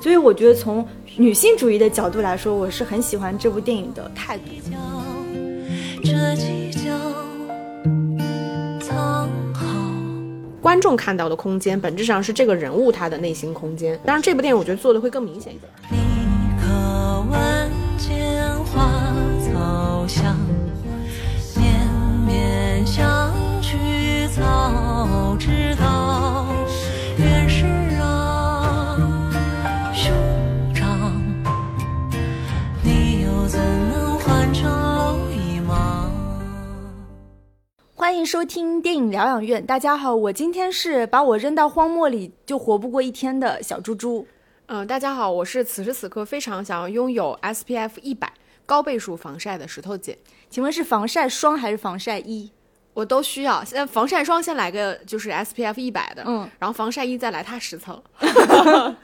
[0.00, 4.44] 所以我觉得从女性主义的角度来说，我是很喜欢这部电影的态度。
[10.60, 13.98] 观众看到的空间，本质上是这个人物他的内心空间。
[14.04, 15.97] 当然，这部电影我觉得做的会更明显一点。
[37.94, 39.64] 欢迎收听电影疗养院。
[39.64, 44.26] 大家好，我今天是把我扔到荒漠里就活不过一天的小猪猪。
[44.66, 48.32] 嗯，大家好，我是此时此刻非常想要拥有 SPF 一百
[48.64, 50.16] 高倍数防晒的石头姐。
[50.48, 52.52] 请问是防晒霜还是防晒衣？
[52.98, 53.62] 我都需要。
[53.62, 57.96] 现在防晒霜先来个就是 SPF 一百的，嗯，然后防晒衣再来它十层。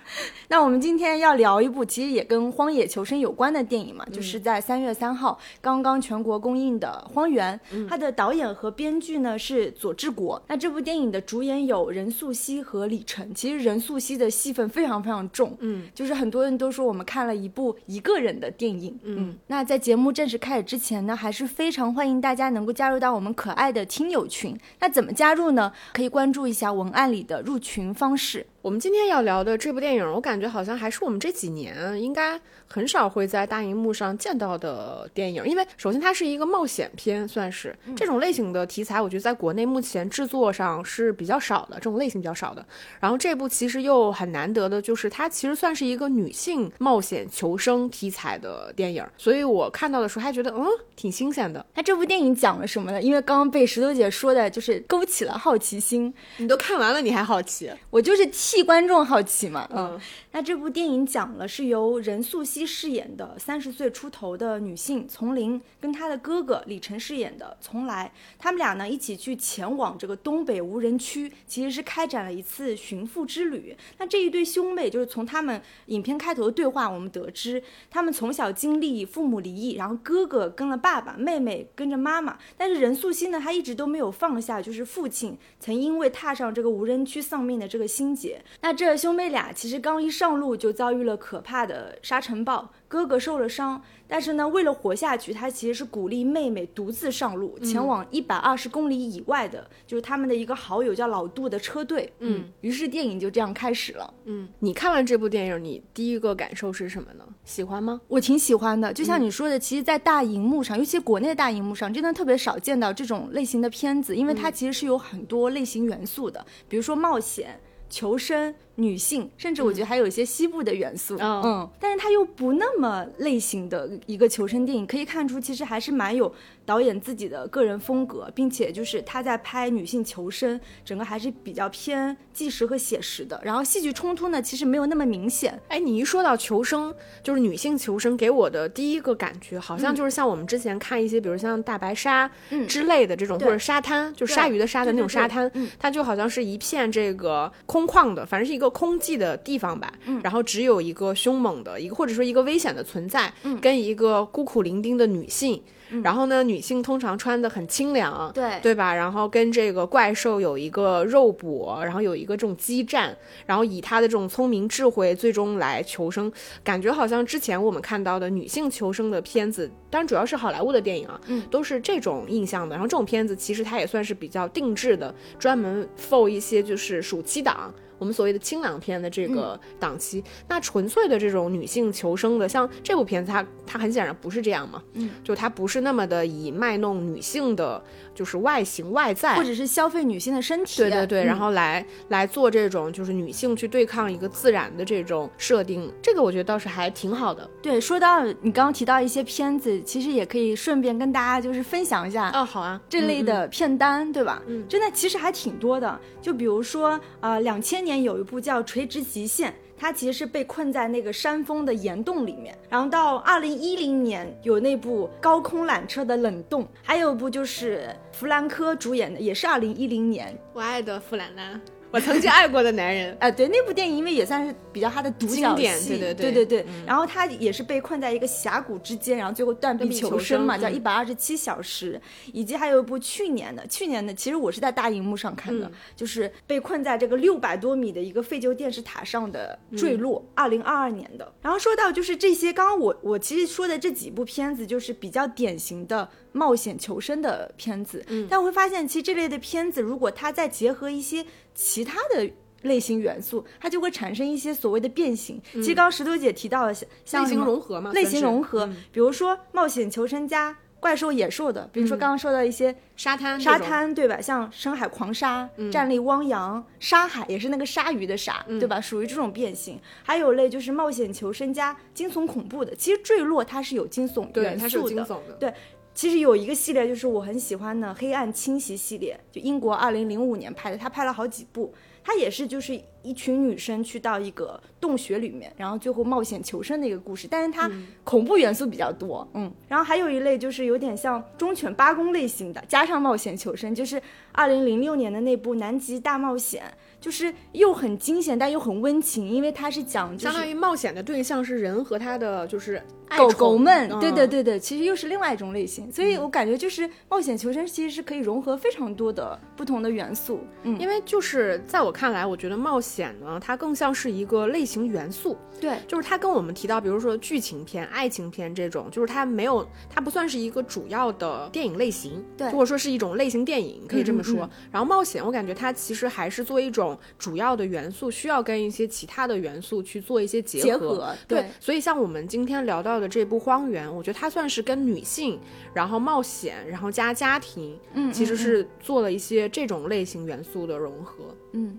[0.48, 10.42] 那我们今天要聊一部其实也跟荒野求生有关的电影嘛，就是在三月三号刚刚全国公映的《荒原》，它的导演和编剧呢是左志国。
[10.48, 19.36] 那这部电影的主演有任素汐和李晨，其实任素汐的戏份非常非常重，嗯，就是很多人都说我们看了一部一个人的电影，嗯。
[19.46, 24.58] 那在节目正式开始之前呢，还是非常欢迎大家能够加入到我们可爱的听友群。
[24.80, 25.72] 那怎么加入呢？
[25.92, 28.46] 可以关注一下文案里的入群方式。
[28.64, 42.64] 我们今天要聊的这部电影，我感觉好像还是我们这几年应该很少会在大荧幕上见到的电影，因为首先它是一个冒险片，算是这种类型的题材，我觉得在国内目前制作上是比较少的，这种类型比较少的。
[42.98, 50.64] 然后这部其实又很难得的，就是它其实算是一个女性冒险求生题材的电影，所以我看到的时候还觉得嗯
[50.96, 51.66] 挺新鲜的。
[51.74, 53.02] 那这部电影讲了什么呢？
[53.02, 57.70] 因为刚刚被石头姐说的就是勾起了好奇心，你都看完了，你还好奇？
[57.90, 59.98] 我就是替观众好奇嘛，嗯。
[60.32, 73.76] 那这部电影讲了是由任素汐饰演的三十岁出头的女性丛林，跟她的哥哥李晨饰演的从来，他们俩呢一起去前往这个东北无人区，其实是开展了一次寻父之旅。
[73.98, 88.43] 那这一对兄妹就是从他们影片开头的对话，我们得知他们从小经历父母离异，然后哥哥跟了爸爸，妹妹跟着妈妈，但是任素汐呢，她一直都没有放下，就是父亲曾因为踏上这个无人区丧命的这个心结。
[88.60, 102.12] 那这兄妹俩其实刚一上路就遭遇了可怕的沙尘暴，哥哥受了伤，但是呢，为了活下去，他其实是鼓励妹妹独自上路，前往一百二十公里以外的，就是他们的一个好友叫老杜的车队。
[102.20, 104.14] 嗯，于是电影就这样开始了。
[104.24, 107.24] 嗯，你看完这部电影，你第一个感受是什么呢？
[107.44, 108.00] 喜欢吗？
[108.08, 118.54] 我挺喜欢的，就像你说的，其实，在大荧幕上，尤其国内的大荧幕上，真的特别少见到这种类型的片子，因为它其实是有很多类型元素的，比如说冒险、求生。
[118.76, 126.34] 女性，甚至我觉得还有一些西部的元素，嗯，但是它又不那么类型的一个求生电影，可以看出其实还是蛮有
[126.66, 133.40] 导演自己的个人风格，并且就是他在拍女性求生，整个还是比较偏纪实和写实的。
[133.44, 135.56] 然后戏剧冲突呢，其实没有那么明显。
[135.68, 136.92] 哎，你一说到求生，
[137.22, 142.28] 就是女性求生，给我的第一个感觉好像就是像我们之前看一些，比如像大白鲨
[142.66, 145.48] 之类的这种，或者沙滩，就鲨鱼的鲨的那种沙滩，
[145.78, 148.63] 它就好像是一片这个空旷的，反正是一个。
[148.70, 149.92] 空寂的地方吧，
[150.22, 155.62] 然后只有一个凶猛的一个，或者说一个危险的存在，跟一个孤苦伶仃的女性。
[156.02, 158.92] 然后呢，女性通常穿的很清凉，对对吧？
[158.92, 163.16] 然后跟这个怪兽有一个肉搏，然后有一个这种激战，
[163.46, 166.32] 然后以她的这种聪明智慧，最终来求生。
[166.64, 172.74] 感觉好像之前我们看到的女性求生的片子，当然主要是好莱坞的电影啊，嗯，都是这种印象的。
[172.74, 177.72] 然后这种片子其实它也算是比较定制的，专门 for 一些就是暑期档。
[177.98, 187.82] 我们所谓的清凉片的这个档期，那纯粹的这种女性求生的，像这部片子，它它很显然不是这样嘛，嗯，就它不是那么的以卖弄女性的，
[188.14, 197.48] 就是外形外在，或者是消费女性的身体，对对对，然后来来做这种就是女性去对抗一个自然的这种设定，这个我觉得倒是还挺好的。
[197.60, 204.40] 对，说到你刚刚提到一些片子，其实也可以顺便跟大家就是分享一下哦，好啊，这类的片单，对吧？
[204.46, 212.56] 嗯，真的其实还挺多的，就比如说啊，两千年有一部叫《垂直极限》，他其实是被困在那个山峰的岩洞里面。
[212.68, 220.36] 然后到二零一零年有那部《高空缆车的冷冻》，还有一部就是弗兰科主演的，也是二零一零年。
[220.52, 221.60] 我爱的弗兰兰。
[221.94, 223.16] 我曾经爱过的男人。
[223.20, 232.00] 啊， 对，那部电影因为也算是比较他的独角戏，对对对对对然后他也是被困在一个峡谷之间，然后最后断臂求求生嘛，叫一百二十七小时，
[232.32, 235.60] 以及还有一部去年的，去年的其实我是在大荧幕上看嗯。
[235.60, 239.78] 的，就是被困在这个六百多米的一个废旧电视塔上的嗯。
[239.78, 241.32] 坠落，二零二二年的。
[241.40, 252.30] 然后说到就是这些，刚刚我我其实说的这几部片子，就是比较典型的冒险求生的片子，嗯但我会发现，其实这类的片子，如果它再结合一些其他的。
[252.64, 255.38] 类型元素，它就会产生一些所谓的变形。
[255.52, 264.18] 其实刚刚石头姐提到了像像类型融合嘛，类型融合，嗯比如说冒险求生加怪兽野兽的，比如说刚刚说到一些沙滩，沙滩，对吧？
[264.18, 268.80] 像深海狂鲨、战力汪洋、沙海也是那个鲨鱼的鲨，对吧？
[268.80, 269.78] 属于这种变形。
[270.02, 275.04] 还有类就是冒险求生加惊悚恐怖的，其实坠落它是有惊悚对，元它是有素的。
[275.04, 275.34] 惊悚的。
[275.40, 275.54] 对
[275.94, 281.72] 其实有一个系列就是我很喜欢的《黑暗侵袭》系列，就英国二零零五年拍的，他拍了好几部。
[282.06, 287.70] 它也是就是一群女生去到一个洞穴里面，然后最后冒险求生的一个故事，但是它
[288.04, 289.50] 恐怖元素比较多，嗯。
[289.68, 293.98] 然后还有一类就是有点像忠犬八公类型的，加上冒险求生，就是
[294.32, 296.64] 二零零六年的那部《南极大冒险》，
[297.04, 302.82] 就是又很惊险但又很温情，因为它是讲就是相当于冒险的对象是人和他的就是
[303.14, 315.76] 狗狗们，对对嗯对对，其实又是另外一种类型，所以我感觉就是冒险求生其实是可以融合非常多的不同的元素，嗯，因为就是在我看来，我觉得冒险呢，它更像是一个类型元素，对。
[315.86, 324.40] 就是它跟我们提到，比如说剧情片、爱情片这种，就是它没有，它不算是一个主要的电影类型，对或者说是一种类型电影，可以这么说。
[324.46, 324.68] 嗯嗯。
[324.72, 330.64] 然后冒险，我感觉它其实还是作为一种主要的元素，需要跟一些其他的元素去做一些结合。
[330.64, 335.38] 结合对对所以像我们今天聊到的这部《荒原》，我觉得它算是跟女性，
[335.72, 341.24] 然后冒险，然后加家庭，嗯，其实嗯是做了一些这种类型元素的融合。
[341.28, 341.36] 嗯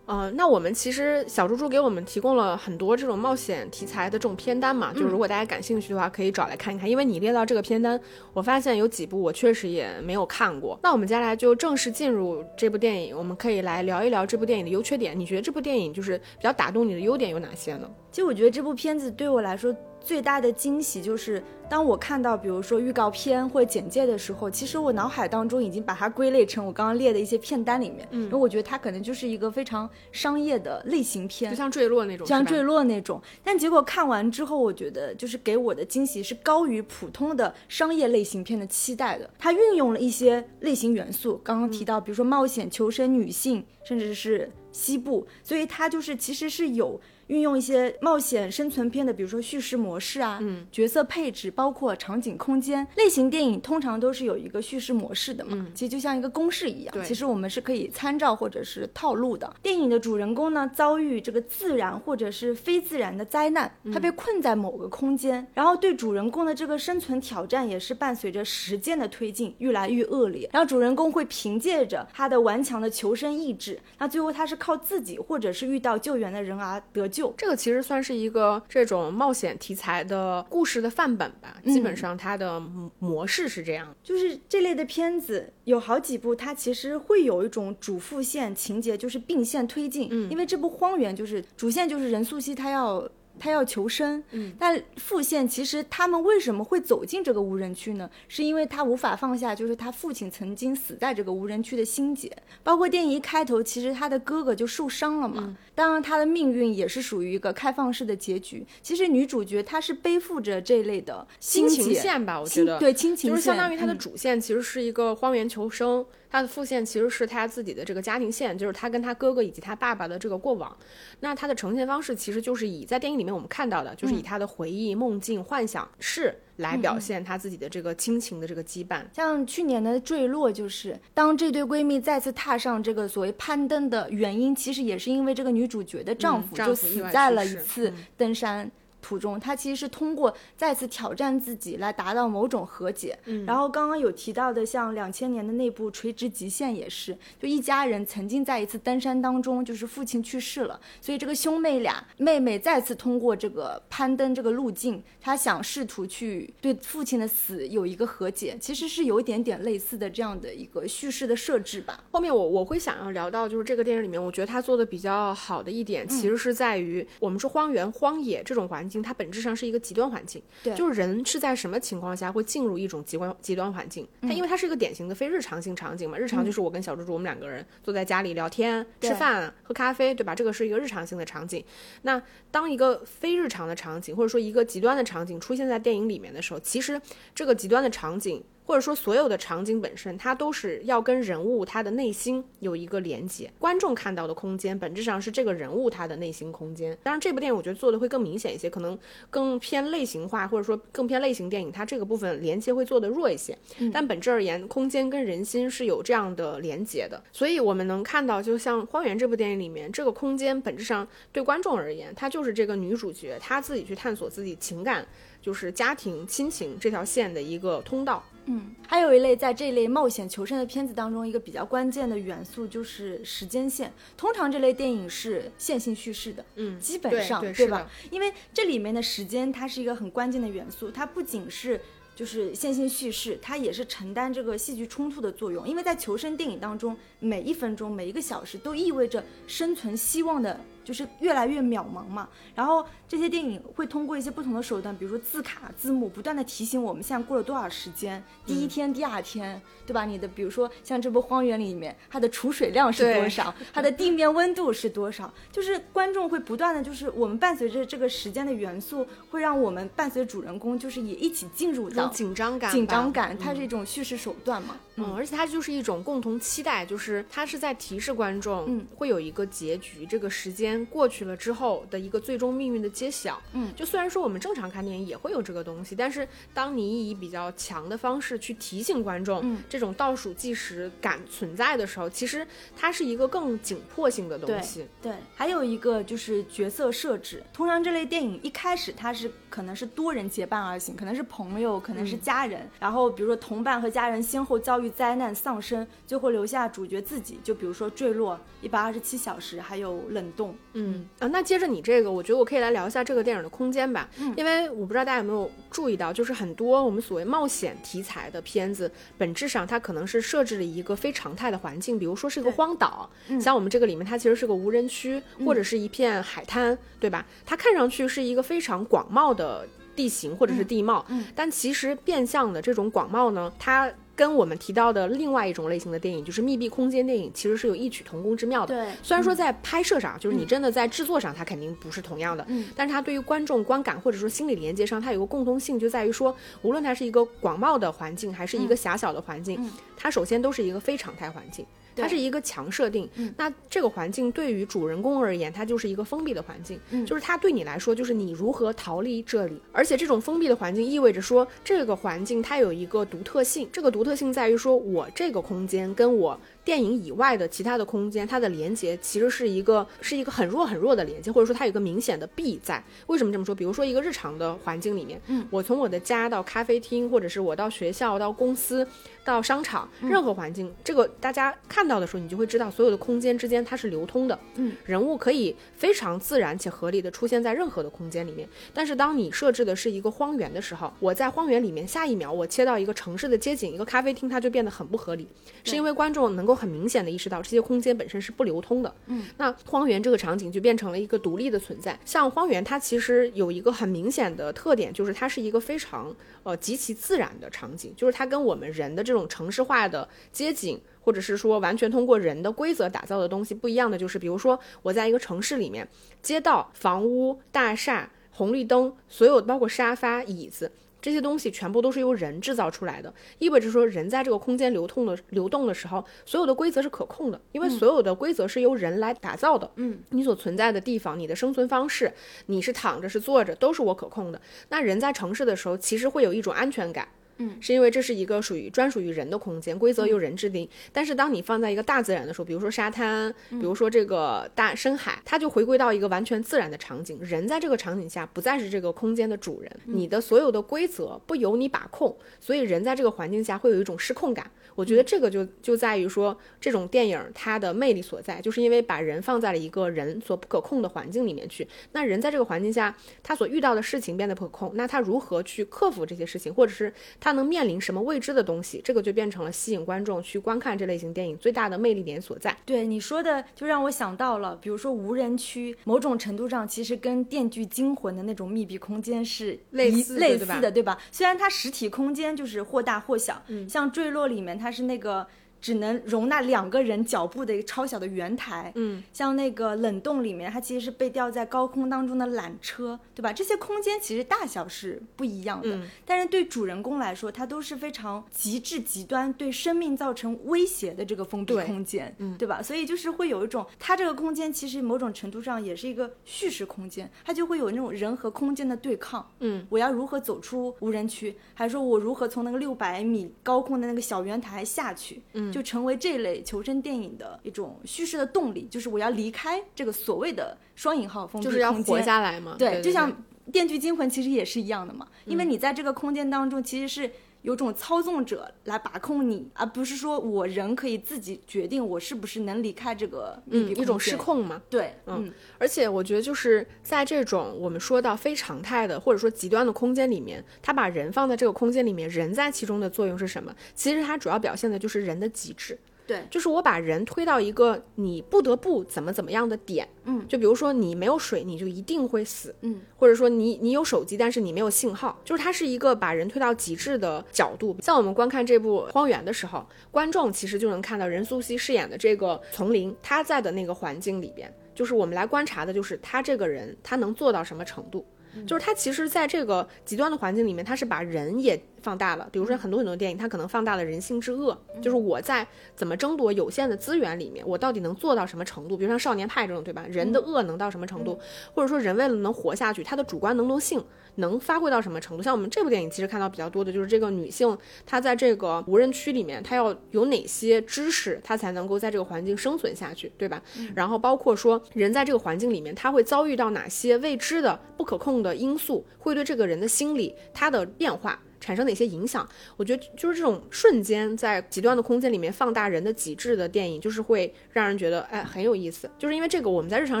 [0.06, 6.88] 呃，那我们其实小猪猪给我们提供了很多这种冒险题材的这种片单嘛，就是如果大家感兴趣的话，可以找来看一看。
[6.88, 7.98] 因为你列到这个片单，
[8.34, 10.78] 我发现有几部我确实也没有看过。
[10.82, 15.18] 那我们接下来就正式进入这部电影，我们可以来聊一聊这部电影的优缺点。
[15.18, 17.90] 你觉得这部电影就是比较打动你的优点有哪些呢？
[18.10, 19.74] 其实我觉得这部片子对我来说
[20.04, 33.22] 最大的惊喜就是，当我看到比如说预告片或简介的时候，其实我脑海当中已经把它归类成我刚刚列的一些片单里面，嗯，因为我觉得它可能就是一个非常商业的类型片就，像坠落那种，像坠落那种。
[33.44, 39.30] 但结果看完之后，我觉得就是给我的惊喜是高于普通的商业类型片的期待的。
[39.38, 47.00] 它运用了一些类型元素，刚刚提到，比如说冒险、求生、女性，甚至是西部，所以它就是其实是有。
[47.28, 52.86] 运用一些冒险生存片的，比如说叙事模式啊，嗯，角色配置，包括场景空间。
[52.96, 57.04] 类型电影通常都是有一个叙事模式的嘛，其实就像一个公式一样对。
[57.04, 59.50] 其实我们是可以参照或者是套路的。
[59.62, 70.48] 电影的主人公呢，遭遇这个自然或者是非自然的灾难，他被困在某个空间，然后对主人公的这个生存挑战也是伴随着时间的推进越来越恶劣。
[70.52, 77.32] 然后主人公会凭借着他的顽强的求生意志，那最后他是靠自己或者是遇到救援的人而得救。
[77.36, 83.94] 这个其实算是一个这种冒险题材的故事的范本吧，基本上它的模模式是这样。
[84.02, 90.08] 就是这类的片子有好几部，它其实会有一种主副线情节，就是并线推进。
[90.10, 93.06] 嗯，因为这部《荒原》就是主线就是任素汐她要。
[93.42, 98.08] 她要求生，嗯，但副线其实他们为什么会走进这个无人区呢？
[98.28, 102.30] 是因为他无法放下，就是他父亲曾经死在这个无人区的心结。
[102.62, 108.64] 包括电影一开头，其实他的哥哥就受伤了嘛，当然他的命运也是属于一个开放式的结局。
[108.80, 120.74] 其实女主角她是背负着这类的亲心结情线吧，我觉亲得对亲情就是相当于它的嗯主线其实是一个荒原求生，它的副线其实是他自己的这个家庭线，就是他跟他哥哥以及他爸爸的这个过往。
[121.20, 129.02] 那他的呈现方式其实就是以在电影里面我们看到的，就是以他的回忆、梦境、幻想式来表现她自己的这个亲情的这个羁绊。
[129.14, 138.70] 像去年的坠落，就是当这对闺蜜再次踏上这个所谓攀登的原因，其实也是因为这个女主角的丈夫就死在了一次嗯登山。
[139.02, 143.18] 途中，他其实是通过再次挑战自己来达到某种和解。
[143.26, 162.04] 嗯然后刚刚有提到的，像两千年的那部《垂直极限》也是，就一家人曾经在一次登山当中，就是父亲去世了，所以这个兄妹俩妹妹再次通过这个攀登这个路径，她想试图去对父亲的死有一个和解，其实是有一点点类似的这样的一个叙事的设置吧。
[162.12, 169.02] 后面我我会想要聊到，就是这个电影里面，我觉得他做的比较好的一点，其实是在于我们说荒原、荒野这种环境。
[169.02, 170.42] 它本质上是一个极端环境。
[170.62, 174.06] 对就是人是在什么情况下会进入一种极端极端环境？
[174.20, 180.34] 它因为它是一个典型的非日常性场景嘛，日常就是我跟小猪猪我们两个人坐在家里聊天、对吃饭、喝咖啡，对吧？
[180.34, 181.64] 这个是一个日常性的场景。
[182.02, 187.00] 那当一个非日常的场景，或者说一个极端的场景出现在电影里面的时候，其实
[187.34, 188.44] 这个极端的场景。
[188.72, 193.52] 或者说，所有的场景本身，它都是要跟人物他的内心有一个连接。
[193.58, 196.96] 观众看到的空间，本质上是这个人物他的内心空间。
[197.02, 198.98] 当然，这部电影我觉得做的会更明显一些，可能
[199.28, 203.54] 更偏类型化，或者说更偏类型电影，它这个部分连接会做得弱一些。
[203.92, 207.22] 但本质而言，空间跟人心是有这样的连接的。
[207.30, 215.06] 所以我们能看到，就像《荒原》这部电影里面，这个空间本质上对观众而言，它就是这个女主角她自己去探索自己情感，
[215.42, 218.24] 就是家庭亲情这条线的一个通道。
[218.46, 223.92] 嗯，还有一类在这类冒险求生的片子当中，一个比较关键的元素就是时间线。
[224.16, 227.88] 通常这类电影是线性叙事的，嗯基本上吧对对是的？
[228.10, 231.80] 因为这里面的时间它是一个很关键的元素，它不仅是
[232.16, 235.68] 就是线性叙事，它也是承担这个戏剧冲突的作用。
[235.68, 240.58] 因为在求生电影当中，每一分钟、每一个小时都意味着生存希望的。
[240.84, 250.04] 就是越来越渺茫嘛，然后这些电影会通过一些不同的手段，比如说字卡、字幕，不断的提醒我们现在过了多少时间，第一天、第二天，对吧？
[250.04, 264.76] 你的比如说像这部《荒原》里面，它的储水量是多少，它的地面温度是多少，就是观众会不断的，就是我们伴随着这个时间的元素，会让我们伴随主人公，就是也一起进入到紧张感，紧张感，它是一种叙事手段嘛。
[264.91, 273.40] 嗯，而且它就是一种共同期待，就是它是在提示观众，嗯，会有一个结局，这个时间过去了之后的一个最终命运的揭晓。
[273.52, 282.46] 嗯，就虽然说我们正常看电影也会有这个东西，但是当你以比较强的方式去提醒观众，嗯这种倒数计时感存在的时候，其实
[282.76, 284.86] 它是一个更紧迫性的东西。
[285.00, 287.42] 对，还有一个就是角色设置。
[287.52, 297.38] 通常这类电影一开始它是可能是多人结伴而行，可能是朋友，可能是家人，然后比如说同伴和家人先后遭遇灾难丧生，最后留下主角自己。
[297.42, 300.54] 就比如说坠落、一百二十七小时，还有冷冻。
[300.74, 313.08] 嗯啊，那接着你这个，我觉得我可以来聊一下这个电影的空间吧，因为我不知道大家有没有注意到，就是很多我们所谓冒险题材的片子，本质上它可能是设置了一个非常态的环境，比如说是一个荒岛，
[313.40, 317.24] 像我们这个里面它其实是个无人区，或者是一片海滩，对吧？
[317.44, 328.74] 它看上去是一个非常广袤的地形或者是地貌，嗯但其实变相的这种广袤呢，它跟我们提到的另外一种类型的电影，就是密闭空间电影，其实是有异曲同工之妙的。
[328.74, 341.64] 对虽然说在拍摄上，就是你真的在制作上，它肯定不是同样的，嗯但是它对于观众观感或者说心理连接上，它有个共通性，就在于说，无论它是一个广袤的环境，还是一个狭小的环境，嗯它首先都是一个非常态环境。
[341.96, 343.32] 它是一个强设定，嗯。
[343.36, 347.04] 那这个环境对于主人公而言，它就是一个封闭的环境，嗯。
[347.06, 349.60] 就是它对你来说，就是你如何逃离这里。
[349.72, 362.82] 而且这种封闭的环境意味着说，这个环境它有一个独特性，这个独特性在于说我这个空间跟我电影以外的其他的空间，它的连接其实是一个是一个很弱很弱的连接，或者说它有一个明显的弊在。
[363.06, 363.54] 为什么这么说？
[363.54, 368.86] 比如说一个日常的环境里面，嗯，我从我的家到咖啡厅，或者是我到学校、到公司、
[369.24, 378.48] 到商场，任何环境，这个大家看到的时候，你就会知道所有的空间之间它是流通的，嗯，人物可以非常自然且合理的出现在任何的空间里面。
[378.72, 385.26] 但是当你设置的是一个荒原的时候，我在荒原里面，下一秒我切到一个城市的街景，一个咖啡厅，它就变得很不合理，
[385.64, 388.94] 是因为观众能够很明显的意识到这些空间本身是不流通的。
[389.06, 391.98] 嗯，那荒原这个场景就变成了一个独立的存在。
[392.04, 400.80] 像荒原，它其实有一个很明显的特点，就是它是一个非常呃极其自然的场景，就是它跟我们人的这种城市化的街景。
[401.04, 405.88] 或者是说完全通过人的规则打造的东西不一样的，就是比如说我在一个城市里面，
[406.22, 410.70] 街道、房屋、大厦、红绿灯，所有包括沙发、椅子。
[411.02, 419.68] 这些东西全部都是由人制造出来的，意味着说人在这个空间流通的流动的时候，所有的规则是可控的，因为所有的规则是由人来打造的。
[419.76, 422.12] 嗯，你所存在的地方，你的生存方式，
[422.46, 424.40] 你是躺着是坐着，都是我可控的。
[424.68, 427.08] 那人在城市的时候，其实会有一种安全感。
[427.38, 430.68] 嗯，是因为这是一个属于专属于人的空间，规则由人制定。
[430.92, 437.18] 但是当你放在一个大自然的时候，比如说沙滩，比如说这个大深海，它就回归到一个完全自然的场景。
[437.22, 444.50] 人在这个场景下不再是这个空间的主人，你的所有的规则不由你把控，所以人在这个环境下会有一种失控感。
[444.74, 451.66] 我觉得这个就就在于说，这种电影它的魅力所在，就是因为把人放在了一个人所不可控的环境里面去。
[451.92, 456.90] 那人在这个环境下，他所遇到的事情变得不可控，那他如何去克服这些事情，或者是
[457.22, 462.56] 它能面临什么未知的东西，这个就变成了吸引观众去观看这类型电影最大的魅力点所在。
[462.66, 470.98] 对你说的，就让我想到了，比如说无人区，某种程度上其实跟《电锯惊魂》的那种密闭空间是类似类似的，对吧？
[471.12, 475.24] 虽然它实体空间就是或大或小，嗯像《坠落》里面它是那个。
[475.62, 483.32] 只能容纳两个人脚步的一个超小的圆台，嗯，像那个冷冻里面，它其实是被吊在高空当中的缆车，对吧？
[483.32, 485.88] 这些空间其实大小是不一样的，嗯。
[486.04, 492.36] 但是对主人公来说，它都是非常极致极端，对生命造成威胁的这个封闭空间，嗯。
[492.36, 492.60] 对吧？
[492.60, 499.24] 所以就是会有一种，它这个空间其实某种程度上也是一个叙事空间，它就会有那种人和空间的对抗。
[499.38, 505.22] 嗯，我要如何走出无人区，还是说我如何从那个六百米高空的那个小圆台下去？
[505.34, 512.56] 嗯，就成为这类求生电影的一种叙事的动力，就是我要离开这个所谓的双引号封闭就是要空间活下来嘛。
[512.58, 513.12] 对，对，就像
[513.52, 517.10] 《电锯惊魂》其实也是一样的嘛，因嗯为你在这个空间当中其实是。
[517.42, 523.68] 有种操纵者来把控你，而不是说我人可以自己决定我是不是能离开这个嗯。
[523.70, 524.16] 一种失。
[524.16, 524.62] 控嘛。
[524.70, 533.52] 对，嗯嗯，而且我觉得就是在这种我们说到非常态的或者说极端的空间里面，他把人放在这个空间里面，人在其中的作用是什么？
[533.74, 535.76] 其实它主要表现的就是人的极致。
[536.06, 547.76] 对，就是我把人推到一个你不得不怎么怎么样的点，嗯，就比如说你没有水，你就一定会死，嗯，或者说你你有手机，但是你没有信号，就是它是一个把人推到极致的角度。
[547.80, 558.04] 像我们观看这部《荒原》的时候，观众其实就能看到任素汐饰演的这个丛林，他在的那个环境里边，就是我们来观察的，就是他这个人他能做到什么程度。
[558.46, 562.28] 就是他其实在这个极端的环境里面，他是把人也放大了。
[562.32, 568.76] 比如说很多很多电影，它可能放大了人性之恶，就是我在怎么争夺有限的资源里面，我到底能做到什么程度？
[568.76, 569.84] 比如像《少年派》这种，对吧？
[569.88, 571.18] 人的恶能到什么程度？
[571.52, 573.82] 或者说人为了能活下去，他的主观能动性
[574.16, 575.22] 能发挥到什么程度？
[575.22, 583.42] 像我们这部电影其实看到比较多的就是这个女性，她在这个无人区里面，她要有哪些知识，她才能够在这个环境生存下去，对吧？
[583.74, 591.18] 然后包括说人在这个环境里面，他会遭遇到哪些未知的、不可控的因素，会对这个人的心理他的变化。
[591.42, 592.26] 产生哪些影响？
[592.56, 598.88] 我觉得就是这种瞬间在极端的空间里面放大人的极致的电影，就是会让人觉得哎很有意思。
[598.96, 600.00] 就是因为这个，我们在日常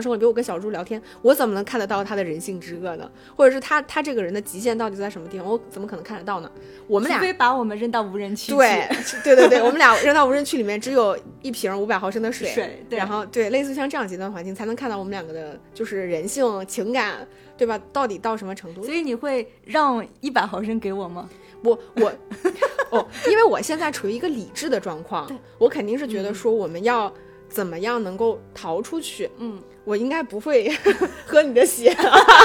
[0.00, 3.10] 生活里，比如我跟小猪聊天，我怎么能看得到他的人性之恶呢？
[3.34, 5.46] 或者是他他这个人的极限到底在什么地方？
[5.46, 6.50] 我怎么可能看得到呢？
[6.86, 8.56] 我们俩除非把我们扔到无人区去。
[8.56, 8.88] 对
[9.24, 17.80] 对对对，我们俩扔到无人区里面，只有一瓶五百毫升的水，水对然后对，类似像这样极端环境，才能看到我们两个的就是人性情感，对吧？
[17.92, 18.82] 到底到什么程度？
[18.84, 21.28] 所以你会让一百毫升给我吗？
[21.62, 22.12] 我我
[22.90, 27.12] 哦，因为我现在处于一个理智的状况，我肯定是觉得说我们要
[27.48, 29.30] 怎么样能够逃出去。
[29.38, 30.70] 嗯，我应该不会
[31.26, 31.94] 喝你的血，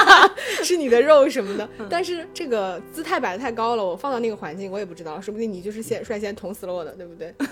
[0.63, 1.67] 吃你的肉什么的。
[1.89, 7.34] 但是这个姿态摆得太高了，我放到那个环境，我也不知道，说不定你就是先率先捅死了我的，对不对？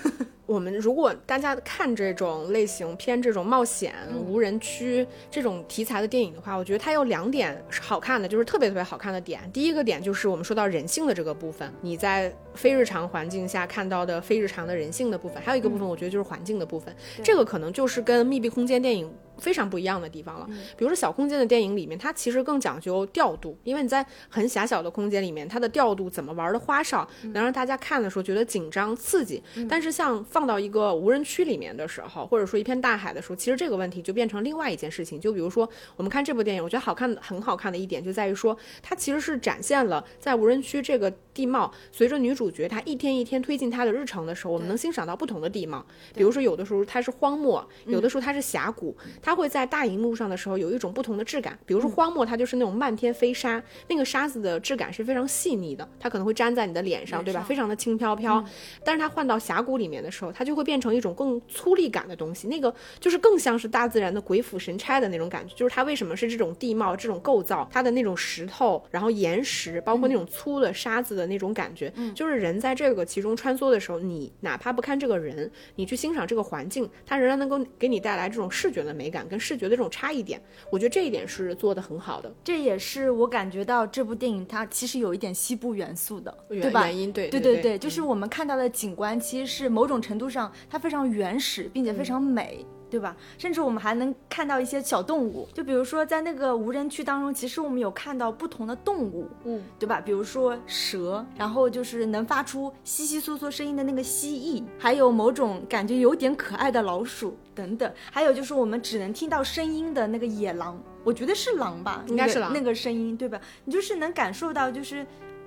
[0.46, 3.92] 我们如果大家看这种类型偏这种冒险、
[4.28, 9.40] 无人区这种题材的电影的话，我觉得它有两点是好看的，就是特别特别好看的点。
[9.52, 16.94] 第一个点就是我们说到人性的这个部分，你在非日常环境下看到的非日常的人性的部分，还有一个部分，我觉得就是环境的部分。
[17.24, 20.46] 这个可能就是跟密闭空间电影非常不一样的地方了。
[20.76, 29.42] 比如说小空间的电影里面，它其实更讲究调度，因为你在很狭小的空间里面，它的调度怎么玩的花哨，能让大家看的时候觉得紧张刺激。
[29.68, 35.20] 但是像放到一个无人区里面的时候，或者说一片大海的时候，其实这个问题就变成另外一件事情。
[35.20, 45.84] 就比如说我们看这部电影，我觉得好看很好看的一点就在于说，它其实是展现了在无人区这个地貌，随着女主角她一天一天推进她的日程的时候，我们能欣赏到不同的地貌。
[46.14, 51.58] 比如说有的时候它是荒漠，有的时候它是峡谷，它会在大荧幕上的时候有一种不同的质感。
[51.66, 57.44] 比如说荒漠，它就是那种漫天飞沙，那个沙子的质感是非常细腻的，它可能会粘在你的脸上，对吧？
[57.46, 58.42] 非常的轻飘飘。
[58.82, 65.54] 但是它换到峡谷里面的时候，它就会变成一种更粗粝感的东西，那个就是更像是大自然的鬼斧神差的那种感觉。
[65.54, 80.40] 就是它为什么是这种地貌、这种构造，它的那种石头，然后岩石，包括那种粗的沙子的那种感觉，就是人在这个其中穿梭的时候，你哪怕不看这个人，你去欣赏这个环境，它仍然能够给你带来这种视觉的美感跟视觉的这种差异点。
[80.70, 86.86] 我觉得这一点是做的很好的，这也是我感觉到这部电影它其实有一点西部元素的，对吧？
[86.86, 92.64] 原因对对对对，就是我们看到的景观其实是某种程度上它非常原始，并且非常美。
[92.88, 93.16] 对吧？
[93.38, 100.00] 甚至我们还能看到一些小动物，就比如说在那个无人区当中，其实我们有看到不同的动物，嗯，对吧？
[100.00, 113.40] 比如说蛇，然后就是能发出窸窸窣窣声音的那个蜥蜴，还有某种感觉有点可爱的老鼠等等，还有就是我们只能听到声音的那个野狼，我觉得是狼吧，应该是狼那个、那个声音，对吧？
[113.64, 115.06] 你就是能感受到就是。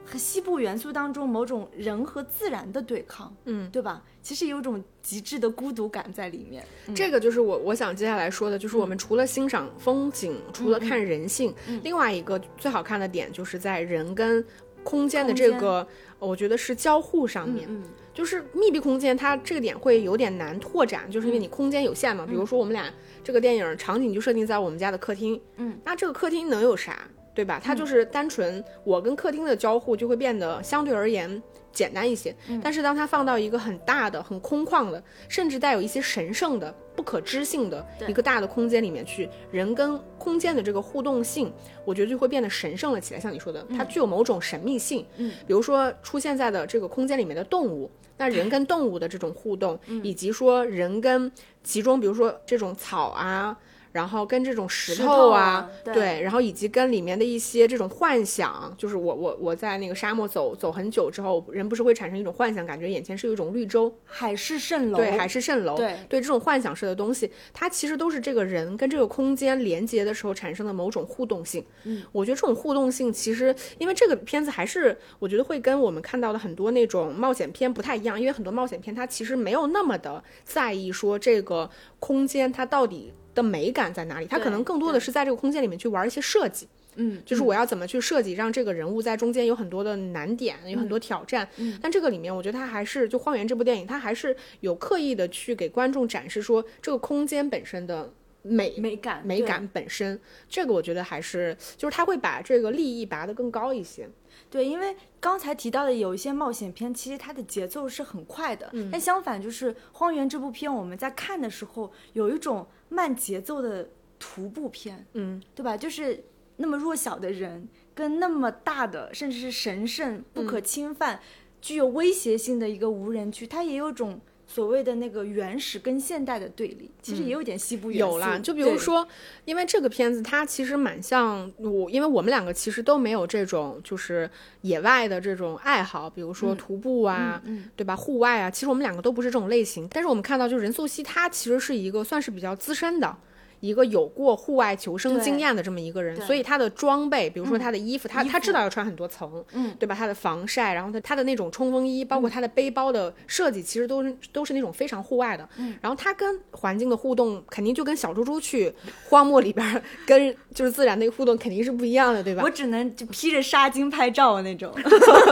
[0.09, 4.03] 和西部元素当中某种人和自然的对抗，嗯，对吧？
[4.21, 6.65] 其实有种极致的孤独感在里面。
[6.95, 14.43] 这个就是我我想接下来说的，就是我们除了欣赏风景，除了看人性，另外一个最好看的点就是在人跟
[14.83, 17.67] 空间的这个，我觉得是交互上面。
[17.69, 22.25] 嗯就是密闭空间，它这个点会有点难拓展，就是因为你空间有限嘛。
[22.27, 22.91] 比如说我们俩
[23.23, 27.07] 这个电影场景就设定在我们家的客厅，嗯，那这个客厅能有啥，
[27.39, 27.57] 对吧？
[27.63, 32.35] 它就是单纯我跟客厅的交互就会变得相对而言简单一些。
[32.61, 41.49] 但是当它放到一个很大的、很空旷的，甚至带有一些神圣的、不可知性的一个大的空间里面去，人跟空间的这个互动性，
[41.85, 43.19] 我觉得就会变得神圣了起来。
[43.21, 45.05] 像你说的，它具有某种神秘性。
[45.15, 47.89] 嗯，比如说出现在的这个空间里面的动物。
[48.17, 51.31] 那人跟动物的这种互动，以及说人跟
[51.63, 53.57] 其中，比如说这种草啊。
[53.91, 71.65] 然后跟这种石头啊，对，然后以及跟里面的一些这种幻想，就是我我我在那个沙漠走走很久之后，人不是会产生一种幻想，感觉眼前是有一种绿洲，海市蜃楼，对，海市蜃楼，对对，这种幻想式的东西，它其实都是这个人跟这个空间连接的时候产生的某种互动性。
[71.85, 83.13] 嗯，我觉得这种互动性其实，因为这个片子还是我觉得会跟我们看到的很多那种冒险片不太一样，因为很多冒险片它其实没有那么的在意说这个空间它到底。
[83.41, 84.25] 的美感在哪里？
[84.25, 91.47] 它可能更多的是在这个空间里面去玩一些设计，嗯，就是我要怎么去设计，让这个人物在中间有很多的难点，有很多挑战。
[91.57, 100.19] 嗯，但这个里面，我觉得它还是就《荒原》这部电影，它还是有刻意的去给观众展示说这个空间本身的美美感美感本身。
[100.49, 104.09] 这个我觉得还是就是他会把这个利益拔得更高一些。
[104.49, 108.67] 对，因为刚才提到的有一些冒险片，其实它的节奏是很快的。
[108.73, 115.77] 嗯，但相反，就是《荒原》这部片，我们在看的时候有一种慢节奏的徒步片，嗯，对吧？
[115.77, 116.25] 就是
[116.57, 121.19] 那么弱小的人，跟那么大的，甚至是神圣不可侵犯、
[121.61, 124.19] 具有威胁性的一个无人区，它也有种。
[124.51, 128.13] 所谓的那个原始跟现代的对立，其实也有点西部元素。
[128.13, 129.07] 有啦，就比如说，
[129.45, 134.27] 因为这个片子它其实蛮像我，因为我们两个其实都没有这种就是
[134.61, 137.39] 野外的这种爱好，比如说徒步啊，
[137.75, 137.95] 对吧？
[137.95, 139.87] 户外啊，其实我们两个都不是这种类型。
[139.91, 143.15] 但是我们看到，就任素汐她其实是一个算是比较资深的。
[143.59, 149.93] 一个有过户外求生经验的这么一个人，所以他的装备，比如说他的衣服，他他知道要穿很多层，嗯，对吧？
[149.93, 155.47] 他的防晒，然后他他的那种冲锋衣，包括他的背包的设计，其实都是都是那种非常户外的。
[155.57, 158.73] 嗯，然后他跟环境的互动，肯定就跟小猪猪去
[159.09, 162.43] 荒漠里边跟 就是自然那个互动肯定是不一样的，对吧？
[162.43, 164.73] 我只能就披着纱巾拍照那种。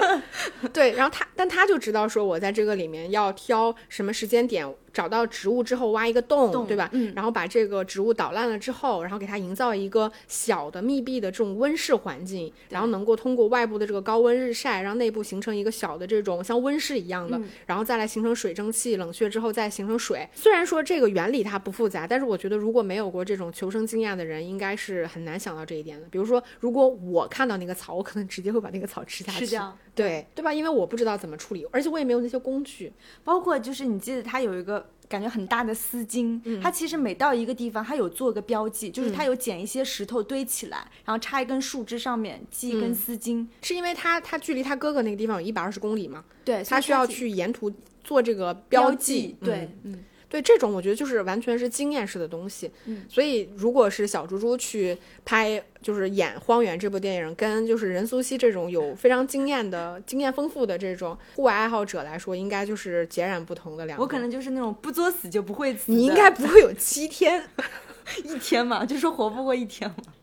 [0.74, 4.68] 对，然后他但他就知道说我在这个里面要挑什么时间点。
[4.98, 6.90] 找到植物之后挖一个洞，对吧？
[6.92, 20.28] 嗯，然后把这个植物捣烂了之后，然后给它营造一个小的密闭的这种温室环境，然后能够通过外部的这个高温日晒，让内部形成一个小的这种像温室一样的，然后再来形成水蒸气，冷却之后再形成水。
[20.34, 26.08] 虽然说这个原理它不复杂，但是我觉得如果没有过这种求生经验的人，应该是很难想到这一点的。
[26.10, 30.52] 比如说，如果我看到那个草，我可能直接会把那个草吃下去，吃掉，对对吧？
[30.52, 32.92] 因为我不知道怎么处理，而且我也没有那些工具，
[33.24, 34.87] 包括就是你记得它有一个。
[35.10, 46.24] 感觉很大的丝巾，它其实每到一个地方，它有做个标记，就是它有捡一些石头堆起来，然后插一根树枝上面系一根丝巾，是因为它它距离他哥哥那个地方有一百二十公里嘛？
[46.44, 47.72] 对，他需要去沿途
[48.04, 50.04] 做这个标记，对，嗯。
[50.30, 52.70] 对这种，我觉得就是完全是经验式的东西。
[52.86, 63.98] 嗯，所以如果是小猪猪去拍，就是演《荒原》这部电影，跟就是任素汐这种有非常经验的、经验丰富的这种户外爱好者来说，应该就是截然不同的两。
[64.00, 65.92] 我可能就是那种不作死就不会死。
[65.92, 67.50] 你应该不会有七天，
[68.26, 70.14] 一天嘛，就说活不过一天嘛。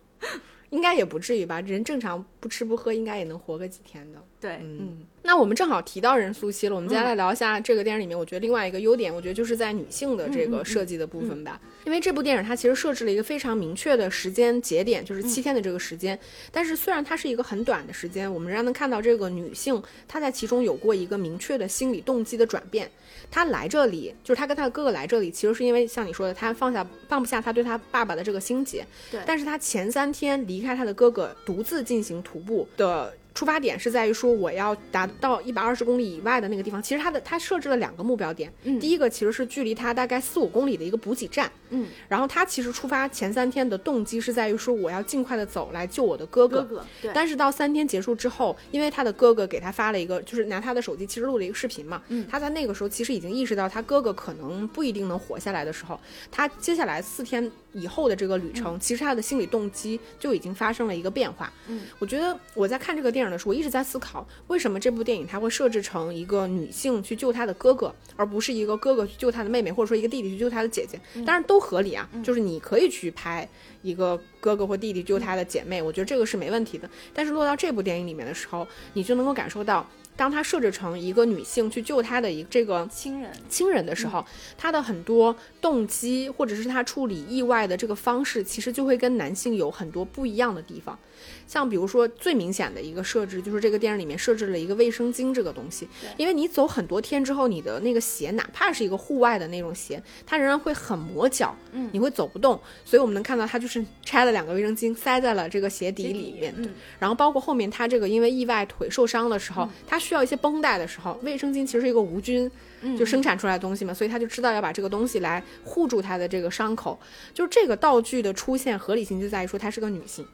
[0.71, 1.61] 应该也不至于吧？
[1.61, 4.23] 人正常不吃不喝，应该也能活个几天的。
[4.41, 5.07] 对，嗯。
[5.27, 11.59] 那我们正好提到任素汐了，我们接下来聊一下这个电影里面，我觉得另外一个优点，我觉得就是在女性的这个设计的部分吧。
[11.87, 16.19] 因为这部电影它其实设置了一个非常明确的时间节点，就是七天的这个时间。
[16.53, 22.91] 但是虽然它是一个很短的时间，我们仍然能看到这个女性她在其中有过一个明确的心理动机的转变。
[23.31, 28.85] 她来这里，就是她跟她的哥哥来这里，其实是因为像你说的，她放下放不下她对她爸爸的这个心结。
[29.11, 29.21] 对。
[29.25, 33.15] 但是她前三天离开她的哥哥，独自进行徒步的。
[33.35, 36.81] 出发点是在于说，我要达到一百二十公里以外的那个地方。
[36.81, 46.63] 其实它的它设置了两个目标点，嗯，第一个其实是距离它大概四五公里的一个补给站，嗯，然后他其实出发前三天的动机是在于说，我要尽快的走来救我的哥哥。
[46.63, 47.11] 哥，对。
[47.13, 55.99] 但是到三天结束之后，因为他的哥哥给他发了一个，就是拿他的手机其实录了一个视频嘛，嗯，他在那个时候其实已经意识到他哥哥可能不一定能活下来的时候，
[56.31, 57.51] 他接下来四天。
[57.75, 61.53] 以后的这个旅程，其实他的心理动机就已经发生了一个变化。
[61.69, 70.99] 嗯，我觉得我在看这个电影的时候，我一直在思考，为什么这部电影它会设置成一个女性去救她的哥哥，而不是一个哥哥去救他的妹妹，或者说一个弟弟去救他的姐姐。
[71.27, 73.49] 当然都合理啊，就是你可以去拍
[73.83, 76.89] 一个哥哥或弟弟救他的姐妹，我觉得这个是没问题的。
[77.13, 79.87] 但是落到这部电影里面的时候，你就能够感受到。
[80.17, 84.25] 当他设置成一个女性去救他的一这个亲人亲人的时候，
[84.57, 90.99] 他的很多动机或者是他处理意外的这个方式，其实就会跟男性有很多不一样的地方。
[91.47, 95.89] 像比如说最明显的一个设置，就是这个电影里面设置了一个卫生巾这个东西。
[96.17, 102.61] 因为你走很多天之后，你的那个鞋，哪怕是一个户外的那种鞋，它仍然会很磨脚，嗯，你会走不动。
[102.85, 106.55] 所以我们能看到，它就是拆了两个卫生巾塞在了这个鞋底里面。
[106.57, 112.51] 嗯，然后包括后面它这个因为意外腿受伤的时候，他需要一些绷带的时候，卫生巾其实是一个无菌
[112.99, 116.99] 就生产出来的东西嘛，所以他就知道要把这个东西来护住他的这个伤口。
[117.33, 120.27] 就是这个道具的出现合理性就在于说，她是个女性。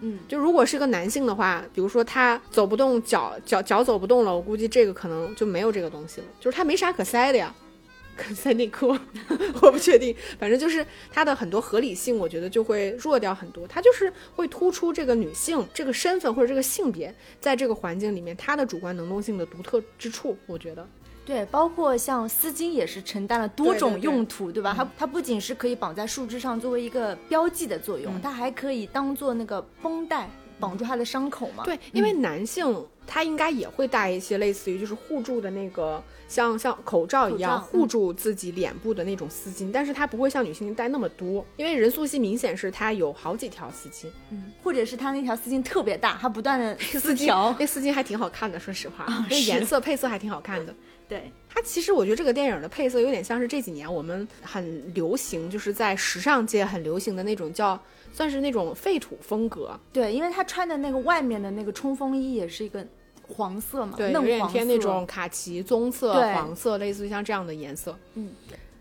[0.00, 7.54] 嗯，就如果是个男性的话，比如说他走不动，脚脚脚走不动了，我估计这个可能就没有这个东西了，就是他没啥可塞的呀，
[8.16, 8.96] 可塞内裤，
[9.62, 20.86] 我不确定，反正就是它的很多合理性，我觉得就会弱掉很多，它就是会突出这个女性这个身份或者这个性别在这个环境里面她的主观能动性的独特之处，我觉得。
[21.28, 24.72] 对，包括像丝巾也是承担了多种用途，对吧？
[24.74, 30.26] 它它不仅是可以绑在树枝上作为一个标记的作用，它还可以当做那个绷带
[30.58, 31.64] 绑住他的伤口嘛。
[31.64, 50.74] 对，因为男性他应该也会带一些类似于就是护住的那个像像口罩一样护住自己脸部的那种丝巾，但是他不会像女性戴那么多，因为任素汐明显是她有好几条丝巾，嗯，或者是她那条丝巾特别大，她不断的丝条，那丝巾还挺好看的，说实话，那颜色配色还挺好看的。
[51.08, 57.80] 对它，其实我觉得这个电影的配色有点像是这几年我们很流行，就是在时尚界很流行的那种叫，
[58.12, 59.78] 算是那种废土风格。
[59.90, 62.86] 对，因为他穿的那个外面的那个冲锋衣也是一个
[63.26, 67.98] 黄色嘛，对，有点偏那种卡其棕色、黄色，类似于像这样的颜色。
[68.12, 68.30] 嗯，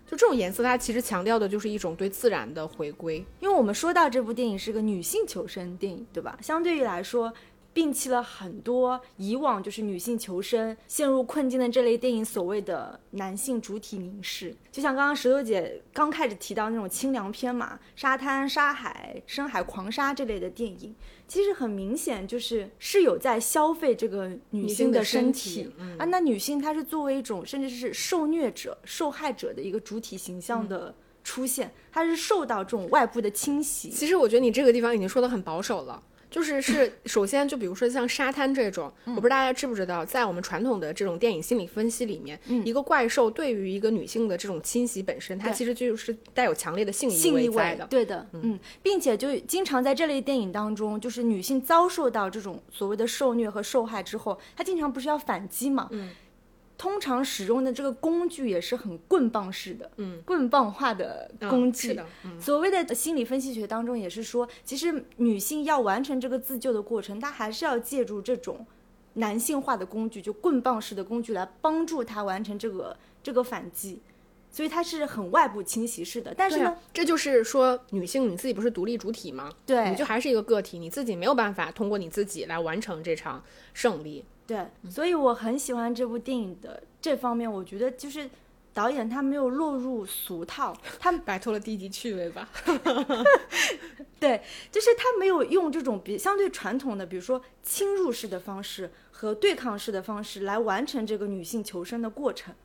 [0.06, 3.24] 就这种颜色，它其实强调的就是一种对自然的回归。
[3.40, 6.38] 因为我们说到这部电影是个女性求生电影，对吧？
[6.42, 7.32] 相对于来说。
[7.78, 20.96] 摒弃了很多以往就是女性求生陷入困境的这类电影所谓的男性主体凝视，就像刚刚石头姐刚开始提到那种清凉片嘛，沙滩、沙海、深海狂沙这类的电影，
[21.28, 26.06] 其实很明显就是是有在消费这个女性的身体啊。
[26.06, 30.92] 那女性她是作为一种甚至是受虐者、受害者的一个主体形象的
[31.24, 33.92] 出现，她是受到这种外部的侵袭。
[33.92, 36.02] 其实我觉得你这个地方已经说的很保守了。
[36.30, 47.88] 就是是，首先就比如说像沙滩这种，我不知道大家知不知道，在我们传统的这种电影心理分析里面，一个怪兽对于一个女性的这种侵袭本身，它其实就是带有强烈的性意味的。
[47.88, 55.88] 对的，嗯，并且就经常在这类电影当中，就是女性遭受到这种所谓的受虐和受害之后，她经常不是要反击嘛？
[55.92, 56.10] 嗯。
[56.78, 62.00] 通常使用的这个工具也是很棍棒式的，嗯，棍棒化的工具。
[62.40, 68.66] 所谓的心理分析学当中也是说，其实女性要完成这个自救的过程，她还是要借助这种
[69.16, 74.02] 男性化的工具，就棍棒式的工具来帮助她完成这个这个反击。
[74.50, 76.34] 所以它是很外部侵袭式的。
[76.36, 79.52] 但是呢，这就是说女性你自己不是独立主体吗？
[79.66, 84.24] 对，你就还是一个个体，你自己没有办法通过你自己来完成这场胜利。
[84.48, 87.52] 对，所以我很喜欢这部电影的这方面。
[87.52, 88.30] 我觉得就是
[88.74, 92.48] 导演他没有落入俗套，他摆脱了低级趣味吧。
[94.18, 102.56] 对，就是他没有用这种比相对传统的，比如说侵入式的方式和对抗式的方式来完成这个女性求生的过程。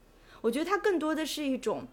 [0.40, 1.86] 我觉得它更多的是一种，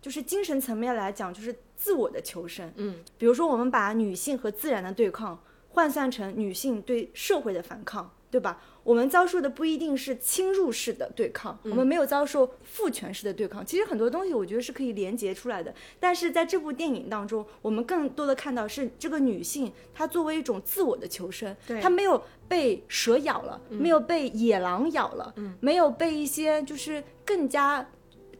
[0.00, 2.72] 就是精神层面来讲，就是自我的求生。
[2.76, 8.10] 嗯，比如说我们把女性和自然的对抗换算成女性对社会的反抗。
[8.36, 8.60] 对吧？
[8.84, 13.64] 我们遭受的不一定是侵入式的对抗，我们没有遭受父权式的对抗。
[13.64, 15.74] 其实很多东西我觉得是可以连接出来的。
[15.98, 27.88] 但是在这部电影当中，我们更多的看到是这个女性，她作为一种自我的求生，她没有被蛇咬了，没有被野狼咬了，没有被一些就是更加。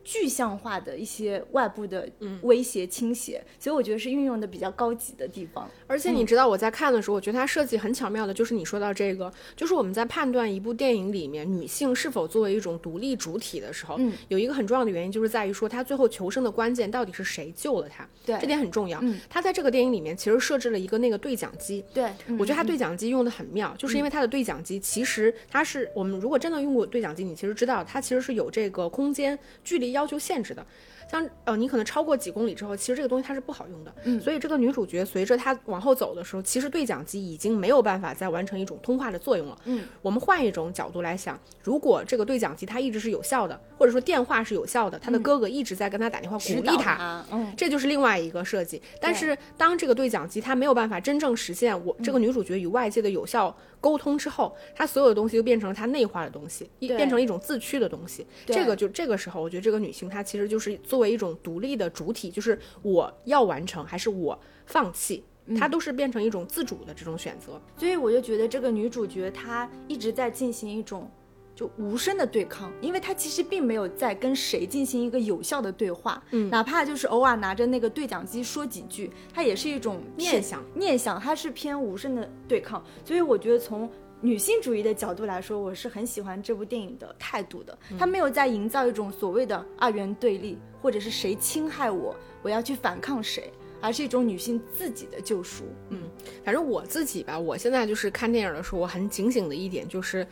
[0.06, 2.08] 具象化的一些外部的
[2.42, 5.68] 威胁倾斜，所以我觉得是运用的比较高级的地方。
[5.88, 19.00] 而且你知道我在看的时候，我觉得它设计很巧妙的，就是你说到这个，就是我们在判断一部电影里面女性是否作为一种独立主体的时候，嗯，有一个很重要的原因，就是在于说她最后求生的关键到底是谁救了她，对，这点很重要。
[19.02, 30.64] 嗯，她在这个电影里面其实设置了一个那个对讲机，对，我觉得她对讲机用的很妙，就是因为她的对讲机其实它是我们如果真的用过对讲机，你其实知道它其实是有这个空间距离要求限制的。
[31.10, 33.94] 像呃，你可能超过几公里之后，其实这个东西它是不好用的。
[34.04, 39.58] 嗯所以这个女主角随着她往后走的时候，其实对讲机已经没有办法再完成一种通话的作用了。
[39.64, 48.82] 嗯，我们换一种角度来想，如果这个对讲机它一直是有效的，或者说电话是有效的，她的哥哥一直在跟她打电话鼓励她，他，嗯，这就是另外一个设计。
[49.00, 58.26] 但是当这个对讲机它没有办法真正实现我这个女主角与外界的有效沟通之后，它所有的东西就变成了它内化的东西，一变成了一种自驱的东西。
[58.44, 65.22] 对这个就这个时候，我觉得这个女性她其实就是作为一种独立的主体，就是我要完成还是我放弃，
[65.58, 67.60] 它都是变成一种自主的这种选择。
[67.76, 71.10] 所以我就觉得这个女主角她一直在进行一种
[71.54, 83.86] 就无声的对抗，因为她其实并没有在跟谁进行一个有效的对话，嗯，哪怕就是偶尔拿着那个对讲机说几句，它也是一种念想，念想，它是偏无声的对抗，所以我觉得从。
[84.26, 87.78] 女性主义的角度来说，我是很喜欢这部电影的态度的。
[87.96, 92.12] 它没有在营造一种所谓的二元对立，或者是谁侵害我，
[92.42, 95.62] 我要去反抗谁，而是一种女性自己的救赎。
[95.90, 96.02] 嗯
[96.44, 100.26] 反正我自己吧，我现在就是看电影的时候，我很警醒的一点就是。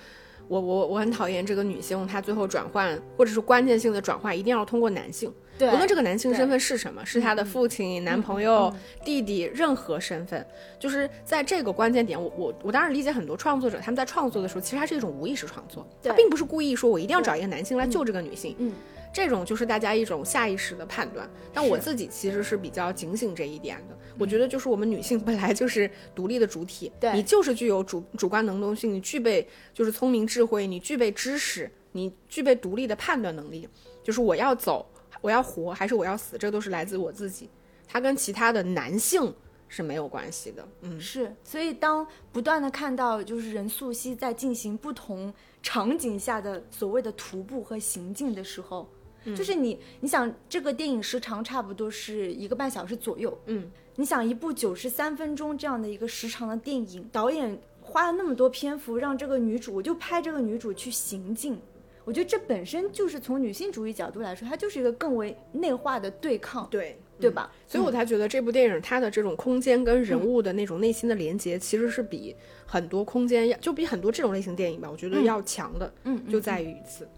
[0.48, 5.33] 我我我很讨厌这个女性，她最后转换或者是关键性的转换，一定要通过男性。
[5.57, 10.44] 对无论这个男性身份是什么，是他的父亲、男朋友、弟弟，任何身份，
[10.80, 18.72] 就是在这个关键点，我我我当然理解很多创作者他们在创作的时候，其实它是一种无意识创作，他并不是故意说我一定要找一个男性来救这个女性，嗯，
[19.14, 21.31] 这种就是大家一种下意识的判断。
[21.55, 23.96] 但我自己其实是比较警醒这一点的。
[24.18, 33.68] 我觉得就是我们女性本来就是独立的主体，对你就是具有主主观能动性，你具备就是聪明智慧，你具备知识，你具备独立的判断能力。
[34.03, 34.87] 就是我要走，
[35.20, 37.48] 我要活，还是我要死，这都是来自我自己，
[37.88, 39.35] 它跟其他的男性
[39.66, 40.68] 是没有关系的。
[40.83, 48.88] 嗯，是，所以当不断的看到就是任素汐在进行不同场景下的所谓的徒步和行进的时候，
[49.37, 61.58] 就是你你想这个电影时长差不多是一个半小时左右，嗯，你想一部九十三分钟这样的一个时长的电影，导演花了那么多篇幅让这个女主，我就拍这个女主去行进。
[62.04, 66.98] 我觉得这本身就是从女性主义角度来说，它就是一个更为内化的对抗，对。
[67.16, 67.48] 对吧？
[67.64, 72.34] 所以我才觉得这部电影它的这种空间跟人物的那种内心的连接，其实是比
[72.66, 77.04] 很多空间要就比很多这种类型电影吧，我觉得要强的，嗯，就在于此。
[77.04, 77.08] 嗯，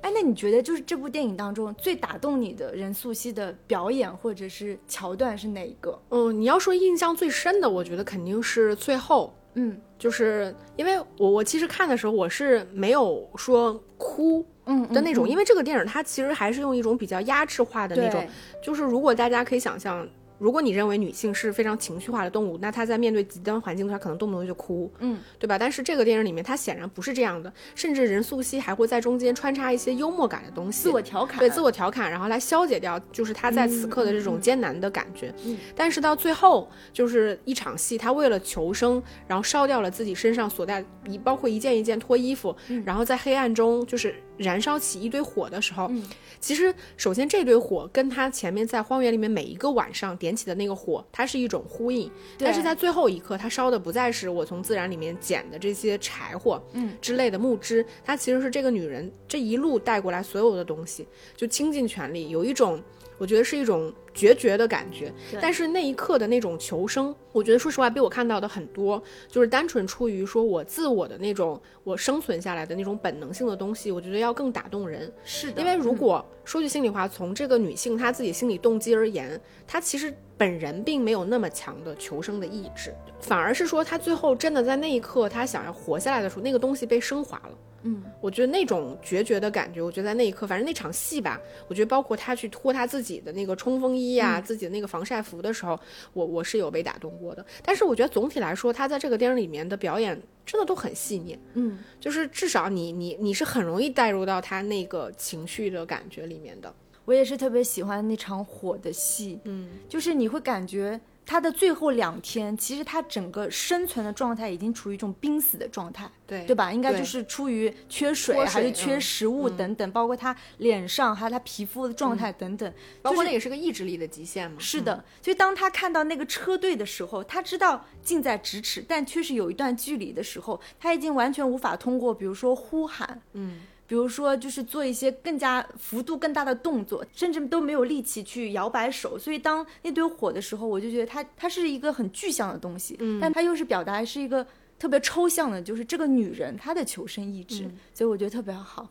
[0.00, 5.98] 哎，那你觉得就是这部电影当中最打动你的任素汐的表演或者是桥段是哪一个？
[6.10, 18.26] 嗯，你要说印象最深的，我觉得肯定是最后，嗯就是因为我我其实看的时候我是没有说哭嗯的那种，因为这个电影它其实还是用一种比较压制化的那种，
[18.62, 20.06] 就是如果大家可以想象。
[20.38, 25.58] 如果你认为女性是非常情绪化的动物，那她在面对极端环境的时候，她可能动不动就哭，嗯，对吧？
[25.58, 35.32] 但是这个电影里面，她显然不是这样的，甚至任素汐还会在中间穿插一些幽默感的东西，自我调侃，对自我调侃，然后来消解掉就是她在此刻的这种艰难的感觉。
[35.44, 35.56] 嗯。
[35.74, 42.82] 但是到最后，就是一场戏，她为了求生，然后烧掉了自己身上所带一包括一件一件脱衣服，嗯。
[42.84, 46.04] 然后在黑暗中就是燃烧起一堆火的时候，嗯。
[46.38, 52.10] 其实首先这堆火跟她前面在荒原里面每一个晚上点起的那个火，它是一种呼应。
[52.38, 62.82] 但是在最后一刻，它烧的不再是我从自然里面捡的这些柴火，嗯之类的木枝，它其实是这个女人这一路带过来所有的东西，就倾尽全力，有一种
[63.18, 65.12] 我觉得是一种决绝的感觉。
[65.40, 75.12] 但是那一刻的那种求生，我觉得说实话，比我看到的很多，就是单纯出于说我自我的那种我生存下来的那种本能性的东西，我觉得要更打动人。
[75.24, 87.58] 是的，因为如嗯果说句心里话，从这个女性她自己心理动机而言，她其实本人并没有那么强的求生的意志，反而是说她最后真的在那一刻，她想要活下来的时候，那个东西被升华了。
[87.86, 95.78] 嗯，我觉得那种决绝的感觉，我觉得在那一刻，反正那场戏吧，我觉得包括他去脱他自己的那个冲锋衣啊，自己的那个防晒服的时候，
[96.12, 97.46] 我我是有被打动过的。
[97.62, 101.38] 但是我觉得总体来说，他在这个电影里面的表演真的都很细腻。
[101.54, 106.74] 嗯，就是至少你你你是很容易带入到他那个情绪的感觉里面的。
[107.06, 116.72] 我也是特别喜欢那场火的戏，嗯，就是你会感觉他的最后两天，其实他整个生存的状态已经处于一种濒死的状态，对对吧？
[116.72, 124.56] 应该就是出于缺水水还是缺嗯食物等等，包括他脸上还有他皮肤的状态等等，包括就是那也是个意志力的极限嘛。
[124.60, 139.18] 是的，所以当他看到那个车队的时候，他知道近在咫尺，但却是有一段距离的时候，他已经完全无法通过，比如说呼喊，嗯，比如说就是做一些更加幅度更大的动作，甚至都没有力气去摇摆手。
[139.18, 144.44] 所以当那堆火的时候，我就觉得它它是一个很具象的东西，嗯但它又是表达是一个
[144.78, 148.88] 特别抽象的，就是这个女人她的求生意志，所以我觉得特别好。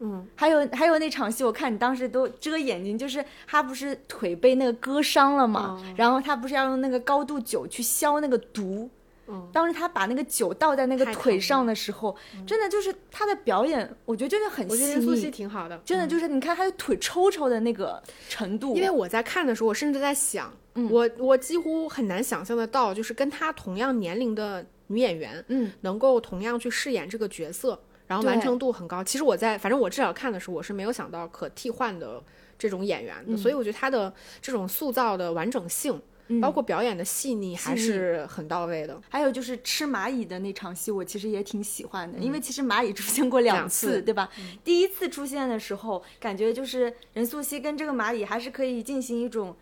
[0.00, 8.90] 嗯，还有还有那场戏，我看你当时都遮眼睛，就是他不是腿被那个割伤了嘛，嗯然后他不是要用那个高度酒去消那个毒。
[9.26, 12.14] 嗯，当时他把那个酒倒在那个腿上的时候，
[12.46, 20.52] 真的就是他的表演，我觉得真的很细我觉得任素汐腻，挺好的，真的就是你看他的腿抽抽的那个程度，因为我在看的时候，我甚至在想，
[20.90, 29.02] 我我几乎很难想象得到，就是跟他同样年龄的女演员，嗯，能够同样去饰演这个角色，然后完成度很高。
[29.02, 32.22] 其实我在，反正我至少看的时候，我是没有想到可替换的
[32.58, 34.12] 这种演员的，所以我觉得他的
[34.42, 36.00] 这种塑造的完整性，
[36.40, 39.00] 包括表演的细腻，还是很到位的。
[39.08, 44.28] 还有就是吃蚂蚁的那场戏，我其实也挺喜欢的，因为其实蚂蚁出现过两两次对吧？
[44.62, 49.54] 第一次出现的时候，感觉就是任素汐跟这个蚂蚁还是可以进行一种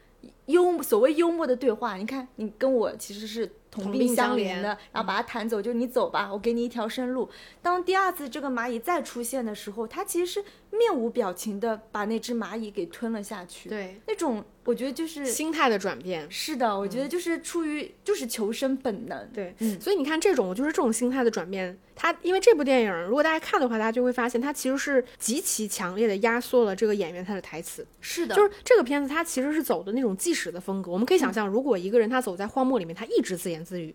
[0.47, 1.97] 幽所谓幽默的对话。
[1.97, 7.29] 你看，你跟我其实是同病相怜相怜的，然后把它弹走，就你走吧，我给你一条生路。
[7.61, 13.69] 当第二次这个蚂蚁再出现的时候，它其实是面无表情的把那只蚂蚁给吞了下去。
[13.69, 16.29] 对，那种我觉得就是心态的转变。
[16.31, 19.29] 是的，我觉得就是出于就是求生本能。
[19.33, 27.87] 对，嗯所以你看，这种就是这种心态的转变，它因为这部电影，如果大家看的话，大家就会发现，它其实是极其强烈的压缩了这个演员他的台词。
[28.01, 30.91] 是的，就是这个片子，它其实是走的那种纪实的风格。
[30.91, 33.95] 我们可以想象，如果一个人他走在荒漠里面，他一直自言自语。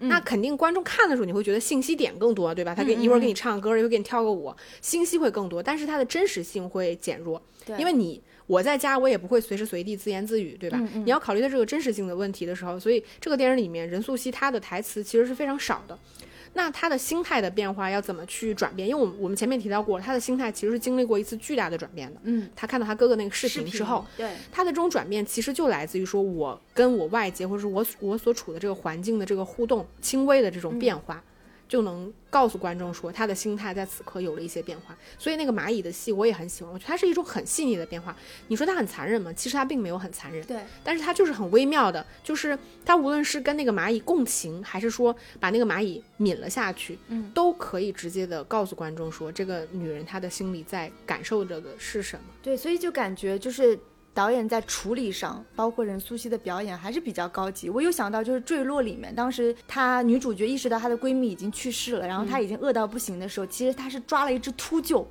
[0.00, 2.74] 那肯定观众看的时候，你会觉得信息点更多，对吧？
[2.74, 10.78] 他给一会儿给你唱歌，一会儿给你跳个舞，信息会更多，但是它的真实性会减弱，对因为你我在家，我也不会随时随地自言自语，对吧？
[11.04, 15.98] 你要考虑到这个真实性的问题的时候，所以这个电影里面任素汐她的台词其实是非常少的。
[16.52, 18.88] 那他的心态的变化要怎么去转变？
[18.88, 22.20] 因为我们我们前面提到过，他的心态其实是经历过一次巨大的转变的。
[22.24, 31.22] 嗯，他看到他哥哥那个视视频之后，对，他的这种转变其实就来自于说，我跟我外界或者是我我所处的这个环境的这个互动，轻微的这种变化，
[31.70, 34.96] 就能告诉观众说他的心态在此刻有了一些变化。
[35.16, 38.16] 所以那个蚂蚁的戏我也很喜欢，我觉得它是一种很细腻的变化。
[38.48, 39.32] 你说它很残忍吗？
[39.32, 52.24] 其实它并没有很残忍，对，但是它就是很微妙的，就是它无论是跟那个蚂蚁共情，还是说把那个蚂蚁抿了下去，嗯，都可以直接的告诉观众说，这个女人她的心里在感受着的是什么。
[52.42, 53.78] 对，所以就感觉就是
[54.12, 57.70] 导演在处理上，包括任素汐的表演还是比较高级。
[57.70, 65.06] 我有想到就是《坠落》里面，当时她女主角意识到她的闺蜜已经去世了，然后她已经饿到不行的时候，其实她是抓了一只秃鹫，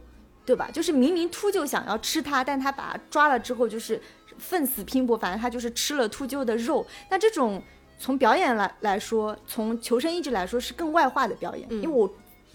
[0.45, 0.70] 对吧？
[0.72, 4.00] 就是明明秃鹫想要吃她，但她把它抓了之后，就是
[4.38, 6.86] 奋死拼搏，反正她就是吃了秃鹫的肉。
[7.10, 7.62] 那这种
[7.97, 12.12] 从表演来来说，从求生意志来说是更外化的表演，因为我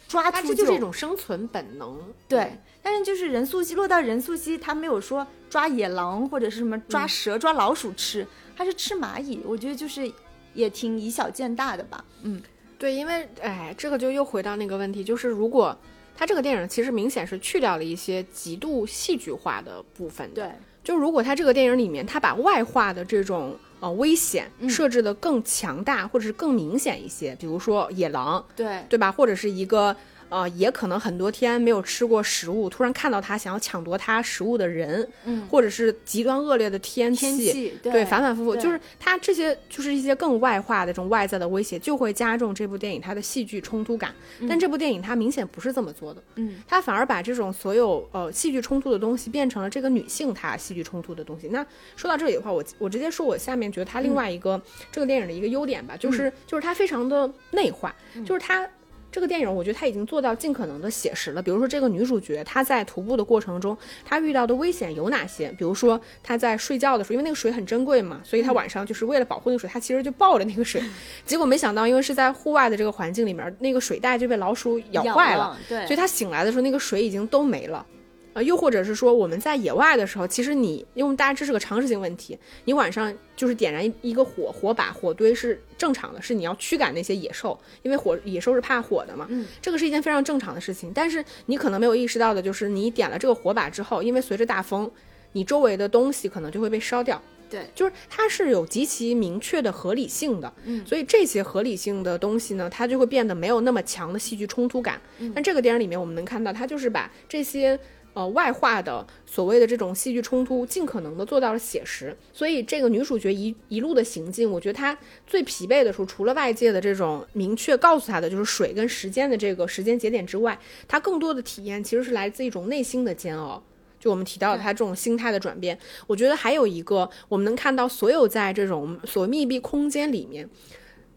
[0.07, 1.99] 抓秃鹫它这就是一种生存本能。
[2.29, 9.41] 对，但是就是任素汐落到任素汐，她没有说抓野狼或者是什么抓蛇、抓老鼠吃，她是吃蚂蚁。
[9.47, 10.13] 我觉得就是
[10.53, 12.05] 也挺以小见大的吧。
[12.23, 12.43] 嗯，
[12.79, 15.77] 对，因为哎，这个就又回到那个问题，就是如果
[16.15, 20.43] 他这个电影其实明显是去掉了一些极度戏剧化的部分的。
[20.43, 20.53] 对，
[20.85, 29.11] 就如果他这个电影里面，他把外化的这种呃危险设置的更强大，或者是更明显一些，比如说野狼，对，对吧？
[29.11, 29.97] 或者是一个
[30.35, 44.13] 呃，也可能很多天没有吃过食物，突然看到他想要抢夺他食物的人，嗯，或者是极端恶劣的天气，天气对对，反反复复，就是他这些就是一些更外化的这种外在的威胁，就会加重这部电影它的戏剧冲突感。
[44.49, 51.47] 但这部电影它明显不是这么做的，嗯，它反而把这种所有呃戏剧冲突的东西变成了这个女性她戏剧冲突的东西。
[51.47, 51.65] 那
[51.95, 54.61] 说到这里的话，我我直接说我下面觉得它另外一个、
[54.91, 57.95] 这个电影的一个优点吧，就是、就是它非常的内化，
[58.27, 58.69] 就是它。
[59.15, 61.41] 这个电影，我觉得他已经做到尽可能的写实了。
[61.41, 65.47] 比如说，这个女主角她在徒步的过程中，她遇到的危险有哪些？
[65.57, 70.83] 比如说，她在睡觉的时候，因为那个水很珍贵嘛，所以她晚上就是为了保护那个水，她其实就抱着那个水。
[71.25, 77.87] 结果没想到，因为是在户外的这个环境里面，那个水袋就被老鼠咬坏了，对，所以她醒来的时候，那个水已经都没了。
[78.35, 90.93] 呃，又或者是说我们在野外的时候，其实你因为大家这是个常识性问题，你晚上就是点燃一个火火把火堆是正常的，是你要驱赶那些野兽，因为火野兽是怕火的嘛，嗯，这个是一件非常正常的事情。
[90.95, 94.91] 但是你可能没有意识到的就是，你点了这个火把之后，因为随着大风，
[95.33, 97.23] 你周围的东西可能就会被烧掉。
[97.51, 105.01] 对，就是它是有极其明确的合理性的，嗯所以这些合理性的东西呢，它就会变得没有那么强的戏剧冲突感。
[105.19, 107.79] 嗯但这个电影里面，我们能看到，它就是把这些
[108.15, 112.17] 呃外化的所谓的这种戏剧冲突，尽可能的做到了写实。
[112.33, 114.97] 所以这个女主角一一路的行进，我觉得她
[115.27, 120.59] 最疲惫的时候，除了外界的这种明确告诉她的就是水跟时间的这个时间节点之外，
[120.89, 123.63] 她更多的体验其实是来自一种内心的煎熬。
[124.01, 130.47] 就我们提到的他这种心态的转变，我觉得还有一个，我们能看到所有在这种所谓密闭空间里面，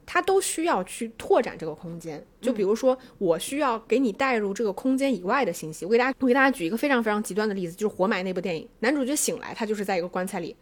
[0.07, 2.25] 它都需要去拓展这个空间。
[2.41, 5.85] 就比如说，我需要给你带入这个空间以外的信息。
[5.85, 10.55] 我给大家，我给大家举一个非常非常极端的例子，就是《活埋》那部电影，男主角醒来，他就是在一个棺材里，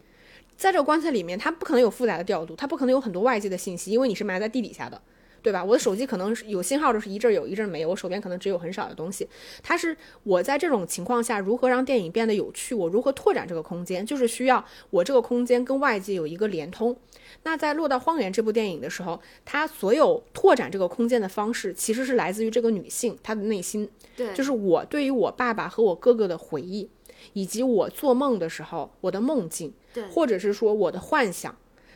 [0.58, 5.02] 在这个棺材里面，他不可能有复杂的调度，他不可能有很多外界的信息，因为你是埋在地底下的。
[5.44, 5.64] 对吧？
[5.64, 7.90] 我的手机可能是有信号的，是一阵有一阵没有。
[7.90, 9.30] 我手边可能只有很少的东西。
[9.62, 12.74] 它是我在这种情况下如何让电影变得有趣？
[12.74, 14.04] 我如何拓展这个空间？
[14.04, 16.98] 就是需要我这个空间跟外界有一个连通。
[17.46, 23.88] 那在《落到荒原》这部电影的时候，它所有拓展这个空间的方式，其实是来自于这个女性她的内心。
[24.18, 26.90] 对，就是我对于我爸爸和我哥哥的回忆，
[27.34, 31.56] 以及我做梦的时候我的梦境，对，或者是说我的幻想。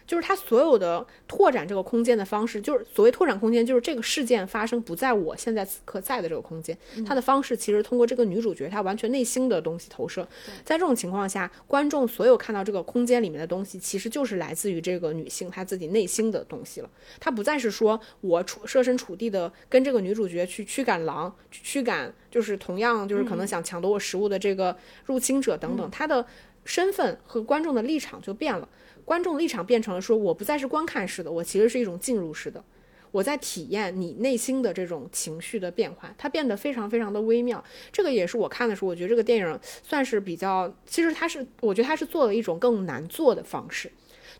[0.09, 10.27] 就是他所有的拓展这个空间的方式，就是所谓拓展空间，就是这个事件发生不在我现在此刻在的这个空间，它的方式其实通过这个女主角她完全内心的东西投射。
[10.65, 16.89] 在这种情况下，观众所有看到这个空间里面的东西，其实就是来自于这个女性她自己内心的东西了。
[17.19, 26.25] 她不再是说我处设身处地的跟这个女主角去驱赶狼，去驱赶就是同样就是可能想抢夺我食物的这个入侵者等等，她的
[26.69, 28.69] 身份和观众的立场就变了。
[29.03, 32.63] 观众立场变成了说，我不再是观看式的，我其实是一种进入式的，
[33.09, 37.63] 我在体验你内心的这种情绪的变化，它变得非常非常的微妙。
[37.91, 43.91] 这个也是我看的时候，我觉得这个电影算是比较，其实它是，我觉得它是做了一种更难做的方式，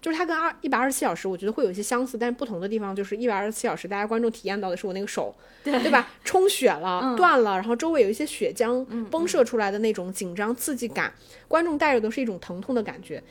[0.01, 6.09] 就是它跟二一百二十七小时，我觉得会有一些相似，但是不同的地方就是一百二十七小时，大家观众体验到的是我那个手，对对吧？
[6.23, 11.13] 充血了，断了，然后周围有一些血浆崩射出来的那种紧张刺激感，
[11.47, 13.21] 观众带入的是一种疼痛的感觉。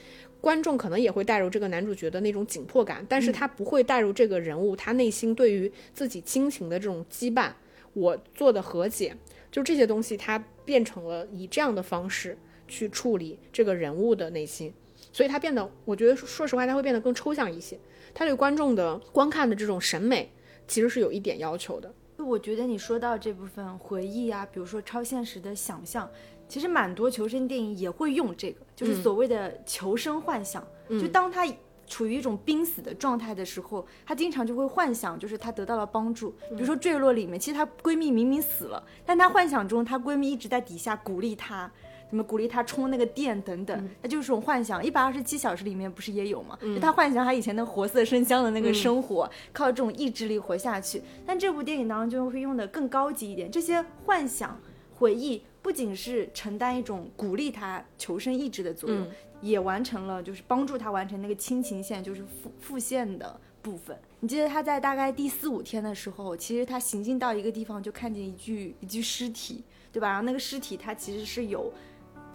[0.41, 7.51] 观众可能也会带入这个男主角的那种紧迫感，但是他不会带入这个人物他内心对于自己亲情的这种羁绊，
[7.93, 9.17] 我做的和解，
[9.51, 12.39] 就这些东西，他变成了以这样的方式
[12.69, 14.73] 去处理这个人物的内心，
[15.13, 17.79] 所以它变得，我觉得说实话，它会变得更抽象一些，
[18.15, 20.33] 它对观众的观看的这种审美
[20.67, 21.93] 其实是有一点要求的。
[22.19, 26.09] 我觉得你说到这部分回忆啊，比如说超现实的想象。
[26.49, 30.67] 其实蛮多求生电影也会用这个，就是所谓的求生幻想。
[30.89, 31.47] 就当他
[31.87, 36.31] 处于一种濒死的状态的时候，她经常就会幻想，就是她得到了帮助。
[36.49, 41.71] 比如说《坠落》里面，其实她闺蜜明明死了，但她幻想中她闺蜜一直在底下鼓励她，
[42.11, 43.89] 什么鼓励他充那个电等等。
[44.03, 44.85] 那就是这种幻想。
[44.85, 46.59] 一百二十七小时里面不是也有吗？
[46.61, 51.03] 就他幻想他以前那活色生香的那个生活，靠这种意志力活下去。
[51.27, 54.61] 但这部电影当中就会用的更高级一点，这些幻想
[54.95, 55.43] 回忆。
[55.61, 59.07] 不仅是承担一种鼓励他求生意志的作用，
[59.43, 63.95] 也完成了就是帮助他完成那个亲情线，就是复复线的部分。
[64.21, 70.09] 你记得他在大概第四五天的时候，其实他行进到一个地方就看见一具一具尸体，对吧？
[70.09, 71.71] 然后那个尸体他其实是有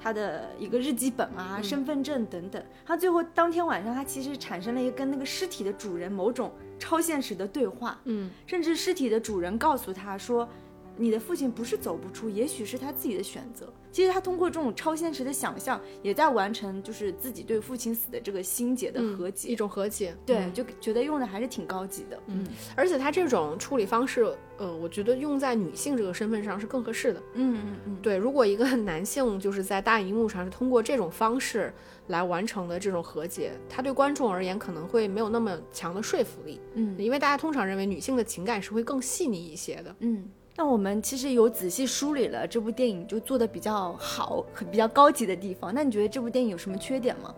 [0.04, 2.62] 他的一个日记本啊、身份证等等。
[2.86, 10.48] 他最后当天晚上，他其实产生了一个跟那个尸体的主人某种超现实的对话，嗯，甚至尸体的主人告诉他说。
[10.96, 13.72] 你的父亲不是走不出，也许是他自己的选择。
[13.92, 20.16] 其实他通过这种超现实的想象，也在完成就是自己对父亲死的这个心结的和解，一种和解。
[20.26, 22.20] 对，就觉得用的还是挺高级的。
[22.28, 22.44] 嗯，
[22.76, 27.22] 而且他这种处理方式，呃，我觉得用在女性这个身份上是更合适的。
[27.34, 28.18] 嗯嗯嗯，对。
[28.18, 31.72] 如果一个男性就是在大荧幕上是通过这种方式
[32.08, 36.60] 来完成的这种和解，他对观众而言可能会没有那么强的说服力。
[36.74, 39.96] 嗯，因为大家通常认为女性的情感是会更细腻一些的。
[40.00, 40.28] 嗯。
[40.56, 45.74] 那我们其实有仔细梳理了这部电影就做的比较好、比较高级的地方。
[45.74, 47.34] 那你觉得这部电影有什么缺点吗？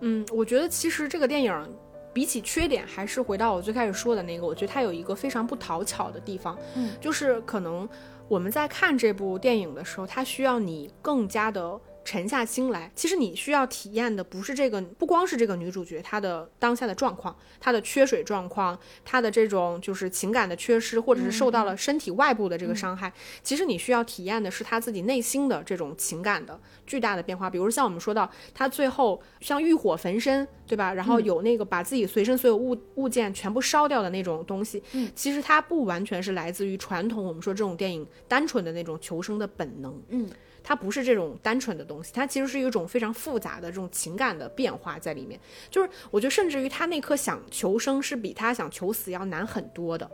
[0.00, 1.68] 嗯，我觉得其实这个电影
[2.12, 7.88] 比起缺点，还是回到我最开始说的那个，我觉得它有一个非常不讨巧的地方，嗯，就是可能
[8.28, 11.80] 我们在看这部电影的时候，它需要你更加的。
[12.08, 23.12] 沉下心来，其实你需要体验的不是这个，不光是这个女主角她的当下的状况，她的缺水状况，她的这种就是情感的缺失，或者是受到了身体外部的这个伤害。
[23.42, 27.48] 其实你需要体验的是她自己内心的这种情感的巨大的变化。
[27.48, 30.92] 比如像我们说到，他最后像欲火焚身，对吧？
[30.92, 34.82] 然后有那个把自己随身所有物物件全部烧掉的那种东西。
[34.94, 40.02] 嗯，其实它不完全是来自于传统我们说这种电影单纯的那种求生的本能。
[40.08, 40.28] 嗯。
[40.60, 45.40] 它不是这种单纯的东西，它其实是一种非常复杂的这种情感的变化在里面。
[45.70, 50.10] 就是我觉得，甚至于他那颗想求生是比他想求死要难很多的。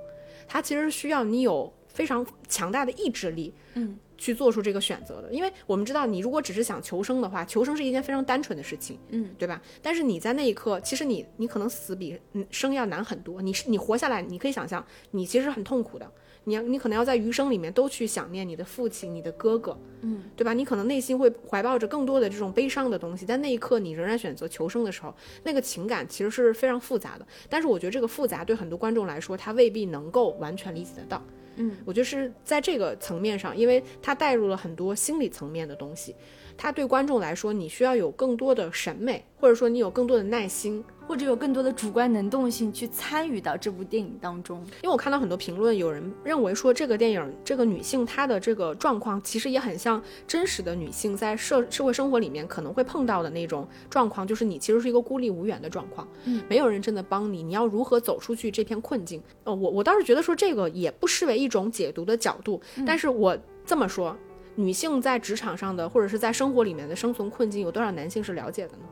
[0.46, 5.30] 他其实需要你有非常强大的意志力，嗯，去做出这个选择的。
[5.30, 9.60] 因为我们知道，你如果只是想求生的话，求生是一件非常单纯的事情，嗯，对吧？
[9.82, 13.42] 但是你在那一刻，其实你你可能死比嗯生要难很多。
[13.42, 16.10] 你是你活下来，你可以想象，你其实很痛苦的。
[16.46, 20.52] 你要你可能要在余生里面都去想念你的父亲、你的哥哥，嗯，对吧？
[20.52, 27.26] 你可能内心会怀抱着更多的这种悲伤的东西，但那一刻你仍然选择求生的时候，那个情感其实是非常复杂的。
[27.48, 31.22] 但是我觉得这个复杂对很多观众来说，他未必能够完全理解得到。
[31.56, 36.14] 嗯，我觉得是在这个层面上，因为它带入了很多心理层面的东西，
[36.56, 44.58] 它对观众来说，你需要有更多的审美，或者说你有更多的耐心，或者有更多的主观能动性去参与到这部电影当中。
[44.82, 59.22] 因为我看到很多评论，有人认为说这个电影这个女性她的这个状况，其实也很像真实的女性在社社会生活里面可能会碰到的那种状况，就是你其实是一个孤立无援的状况，嗯，没有人真的帮你，你要如何走出去这片困境？
[59.44, 63.36] 呃，我我倒是觉得说这个也不失为一种解读的角度，但是我
[63.66, 64.16] 这么说，
[64.56, 68.84] 女性在职场上的或者是在生活里面的生存困境，有多少男性是了解的呢？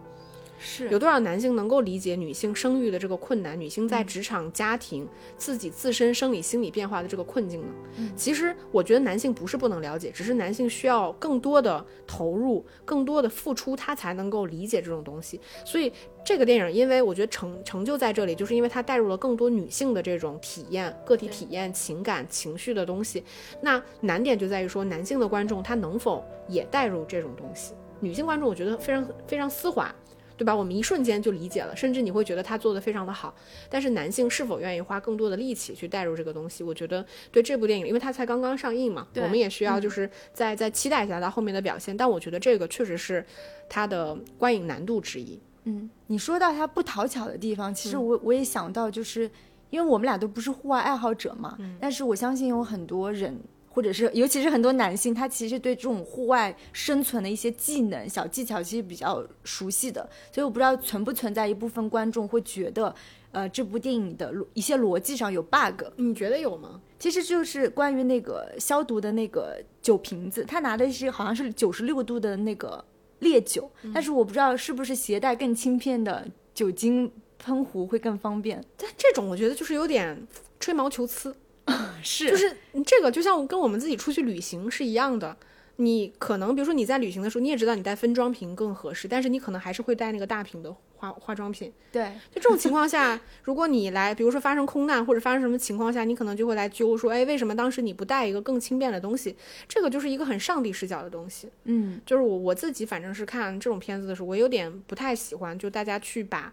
[0.64, 7.66] 是有多少男性能够理解女性生育的这个困难，女性在职场、家庭、自己自身生理、心理变化的这个困境呢？
[8.14, 15.40] 其实我觉得男性不是不能了解，只是男性需要更多的投入、更多的付出，他才能够理解这种东西。
[15.66, 15.92] 所以
[16.24, 23.24] 这个电影，因为我觉得成成就在这里，就是因为它带入了更多女性的这种体验、个体体验、情感、情绪的东西。
[23.60, 27.74] 那难点就在于说，男性的观众他能否也带入这种东西？
[27.98, 29.94] 女性观众我觉得非常非常丝滑。
[30.42, 30.52] 对吧？
[30.56, 33.32] 我们一瞬间就理解了，甚至你会觉得他做的非常的好。
[33.70, 36.64] 但是男性是否愿意花更多的力气去带入这个东西？
[36.64, 41.96] 我觉得对这部电影，因为它才刚刚上映嘛，我们也需要就是再再期待一下它后面的表现。
[41.96, 43.24] 但我觉得这个确实是
[43.68, 45.38] 它的观影难度之一。
[45.62, 49.30] 嗯，你说到它不讨巧的地方，其实我我也想到，就是
[49.70, 53.40] 因为我们俩都不是户外爱好者嘛，但是我相信有很多人。
[53.72, 60.06] 或者是，尤其是很多男性，他其实对这种户外生存的一些技能、小技巧，其实比较熟悉的。
[60.30, 62.94] 所以我不知道存不存在一部分观众会觉得，
[63.30, 65.84] 呃，这部电影的逻一些逻辑上有 bug。
[65.96, 66.80] 你觉得有吗？
[66.98, 72.84] 其实就是关于那个消毒的那个酒瓶子，他拿的是好像是九十六度的那个
[73.20, 78.62] 烈酒，但是我不知道是不是携带更轻便的酒精喷壶会更方便。
[78.76, 80.26] 但这种我觉得就是有点
[80.60, 81.34] 吹毛求疵。
[82.02, 85.36] 是就是这个，就像跟我们自己出去旅行是一样的。
[85.76, 91.72] 你可能比如说你在旅行的时候，你也知道你带分装瓶更合适，但是你可能还是会带那个大瓶的化化妆品。
[91.90, 99.34] 对，就这种情况下，如果你来，比如说发生空难或者发生什么情况下，你可能就会来揪说，哎，为什么当时你不带一个更轻便的东西？
[99.66, 101.48] 这个就是一个很上帝视角的东西。
[101.64, 106.52] 嗯，就是我我自己反正是看这种片子的时候，我有点不太喜欢，就大家去把。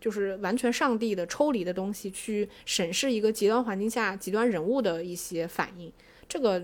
[0.00, 5.92] 就是完全上帝的抽离的东西去审视一个极端环境下极端人物的一些反应，
[6.28, 6.62] 这个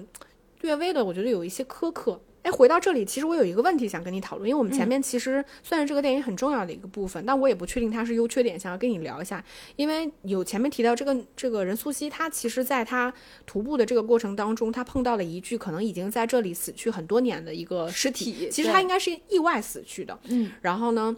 [0.63, 2.21] 略微的我觉得有一些苛刻。
[2.43, 9.45] 哎，回到这里，其实我有一个问题想跟你讨论，因为我们前面其实算是这个电影很重要的一个部分，但我也不确定它是优缺点，想要跟你聊一下。
[9.75, 13.13] 因为有前面提到这个这个任素汐，她其实在她
[13.47, 20.17] 徒步的这个过程当中，她碰到了一具可能已经在这里死去很多年的一个尸体其实她应该是意外死去的。
[20.29, 21.17] 嗯，然后呢？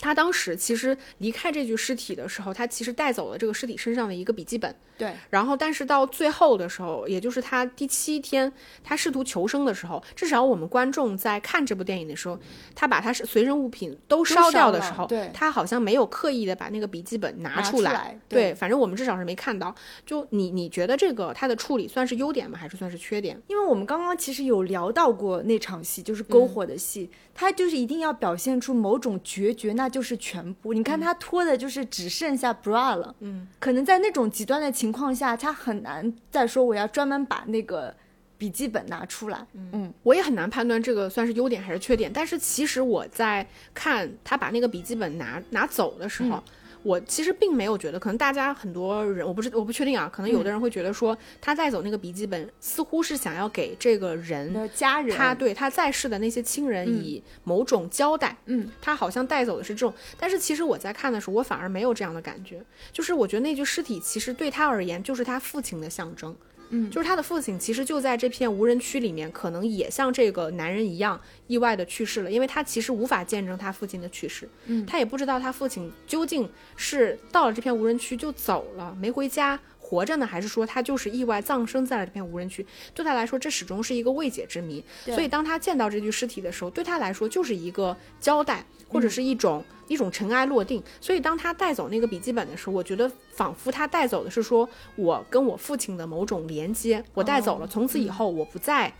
[0.00, 4.74] 他当时其实离开这具尸体的时候，他其实带走了这个尸体身上的一个笔记本。
[4.96, 8.52] 对，然后但是到最后的时候，也就是他第七天，
[8.84, 12.38] 他试图求生的时候，至少我们观众在看这部电影的时候，
[12.74, 18.18] 他把他是随身物品都烧掉的时候，对，他好像没有刻意的把那个笔记本拿出来。
[18.28, 19.74] 对，反正我们至少是没看到。
[20.04, 22.58] 就你你觉得这个他的处理算是优点吗？
[22.58, 23.40] 还是算是缺点？
[23.48, 30.72] 因为我们刚刚其实有聊到过那场戏，就是篝火的戏，他就是一定要表现出某种决绝，那就是全部。
[30.72, 37.94] 你看他脱的就是只剩下 bra 了，嗯，可能在那种极端的情况下，他很难再说我要专门把那个
[38.38, 39.44] 笔记本拿出来。
[39.52, 42.10] 嗯，我也很难判断这个算是优点还是缺点。
[42.10, 46.42] 但是其实我在看他把那个笔记本拿拿走的时候。
[46.82, 58.36] 我其实并没有觉得，可能大家很多人，我不是我不确定啊，可能有的人会觉得说，他带走那个笔记本，似乎是想要给这个人的家人，他对他在世的那些亲人以某种交代。
[58.46, 62.62] 嗯，他好像带走的是这种，但是其实我在看的时候，我反而没有这样的感觉，
[62.92, 66.34] 就是我觉得那具尸体其实对他而言就是他父亲的象征。
[66.70, 79.58] 嗯，就是他的父亲，其实就在这片无人区里面，可能也像这个男人一样意外的去世了，因为他其实无法见证他父亲的去世，嗯，他也不知道他父亲究竟是到了这片无人区就走了，没回家
[79.90, 82.64] 活着呢，还是说他就是意外葬身在了这片无人区？
[82.94, 84.84] 对他来说，这始终是一个未解之谜。
[85.04, 89.64] 所以当他见到这具尸体的时候，对他来说就是一个交代，或者是一种。
[89.90, 98.94] 一种尘埃落定，所以当他带走那个笔记本的时候，我觉得仿佛他带走的是说我跟我父亲的某种连接，我带走了，从此以后我不再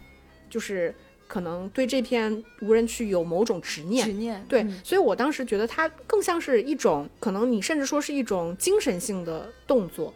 [0.49, 0.93] 就是
[1.29, 4.13] 可能对这片无人区有某种执念执。
[4.15, 10.13] 念，对，嗯所以我当时觉得它更像是一种，可能你甚至说是一种精神性的动作，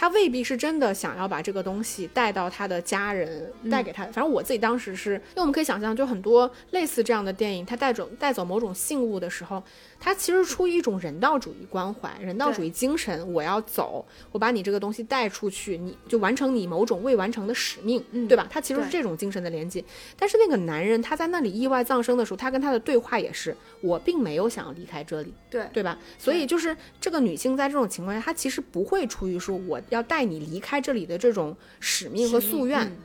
[0.00, 4.02] 他未必是真的想要把这个东西带到他的家人，带给他。
[4.04, 9.62] 反正我自己当时是，因为我们可以想象，就很多类似这样的电影，他带走带走某种信物的时候，
[10.00, 18.46] 它其实出于一种人道主义关怀、人道主义精神，我要走，我把你这个东西带出去，你就完成你某种未完成的使命，嗯对吧？
[18.50, 19.84] 它其实是这种精神的连接。
[20.18, 25.34] 但是那个男人他在那里意外葬生的时候，他跟他的对话也是，我并没有想要离开这里。
[25.50, 25.98] 对对吧？
[26.18, 32.96] 所以就是这个女性在这种情况下，她其实不会出于说我要带你离开这里的这种使命和夙愿，嗯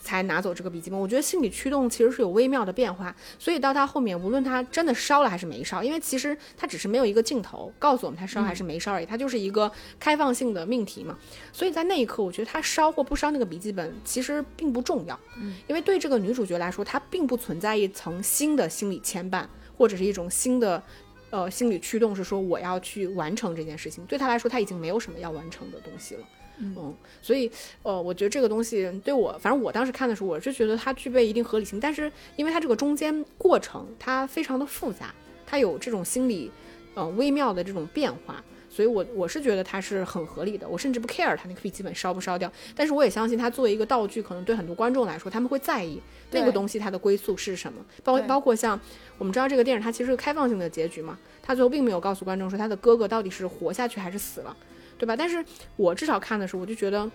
[0.00, 0.98] 才拿走这个笔记本。
[0.98, 11.18] 我觉得心理驱动其实是有微妙的变化，所以到他后面，无论他真的烧了还是没烧，因为其实他只是没有一个镜头告诉我们他烧还是没烧而已，它就是一个开放性的命题嘛。
[11.52, 19.44] 所以在那一刻，我觉得他烧或不烧那个笔记本其实并不重要，嗯，因为对这个女主角来说，她并不存在一层新的心理牵绊，
[19.76, 20.82] 或者是一种新的。
[21.30, 26.20] 呃，心理驱动是说我要去完成这件事情，对他来说他已经没有什么要完成的东西了。
[26.62, 27.50] 嗯，所以
[27.82, 35.14] 呃，我觉得这个东西对我，反正我当时看的时候，我是觉得它具备一定合理性，但是因为它这个中间过程它非常的复杂，
[35.46, 36.50] 它有这种心理
[36.94, 38.44] 呃微妙的这种变化，
[38.80, 46.00] 所以我我是觉得它是很合理的，我甚至不 care 它那个笔记本烧不烧掉，但是我也相信它作为一个道具，可能对很多观众来说他们会在意
[46.30, 48.80] 那个东西它的归宿是什么，包对包括像
[49.18, 54.56] 我们知道这个电影它其实是个开放性的结局嘛，它最后并没有告诉观众说他的哥哥到底是活下去还是死了，
[54.96, 55.14] 对吧？
[55.14, 55.44] 但是
[55.76, 57.10] 我至少看的时候，我就觉得。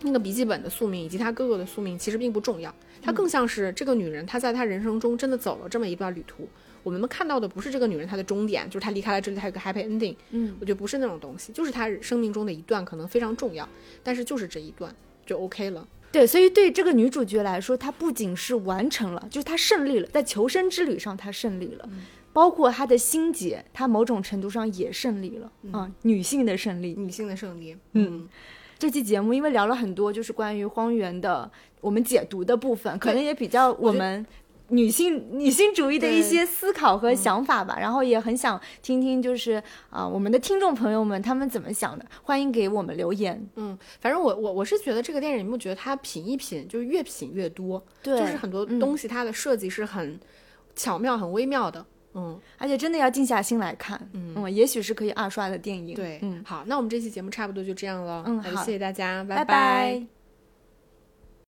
[0.00, 6.46] 那个笔记本的宿命以及他哥哥的宿命其实并不重要，它更像是这个女人她在她人生中真的走了这么一段旅途。
[6.84, 10.14] 我们看到的不是这个女人她的终点，就是她离开了这里，她有个 happy ending。
[10.30, 13.68] 嗯，我觉得不是那种东西，就是她生命中的一段可能非常重要，
[14.02, 14.94] 但是就是这一段
[15.26, 15.88] 就 OK 了。
[16.12, 21.88] 对，所以对这个女主角来说，她不仅是完成了，就是她胜利了，在求生之旅上她胜利了，
[22.32, 26.94] 包括她的心结，她某种程度上也胜利了啊、女性的胜利。
[26.96, 28.28] 女性的胜利，嗯，
[28.78, 34.24] 这期节目因为聊了很多，就是关于荒原的我们解读的部分，可能也比较我们。
[34.68, 43.46] 女性女性主义的一些思考和想法吧，然后也很想听听，就是啊、我们的听众朋友们他们怎么想的，欢迎给我们留言。
[43.56, 50.18] 嗯，反正我我我是觉得这个电影，你不觉得它品一品，就是越品越多，对就是很多东西它的设计是很
[50.74, 51.84] 巧妙、很微妙的。
[52.14, 54.50] 嗯，而且真的要静下心来看，嗯。
[54.52, 55.94] 也许是可以二刷的电影。
[55.94, 58.64] 对，嗯，好，那我们这期节目差不多就这样了，嗯好。
[58.64, 59.44] 谢谢大家，拜拜。
[59.44, 60.06] 拜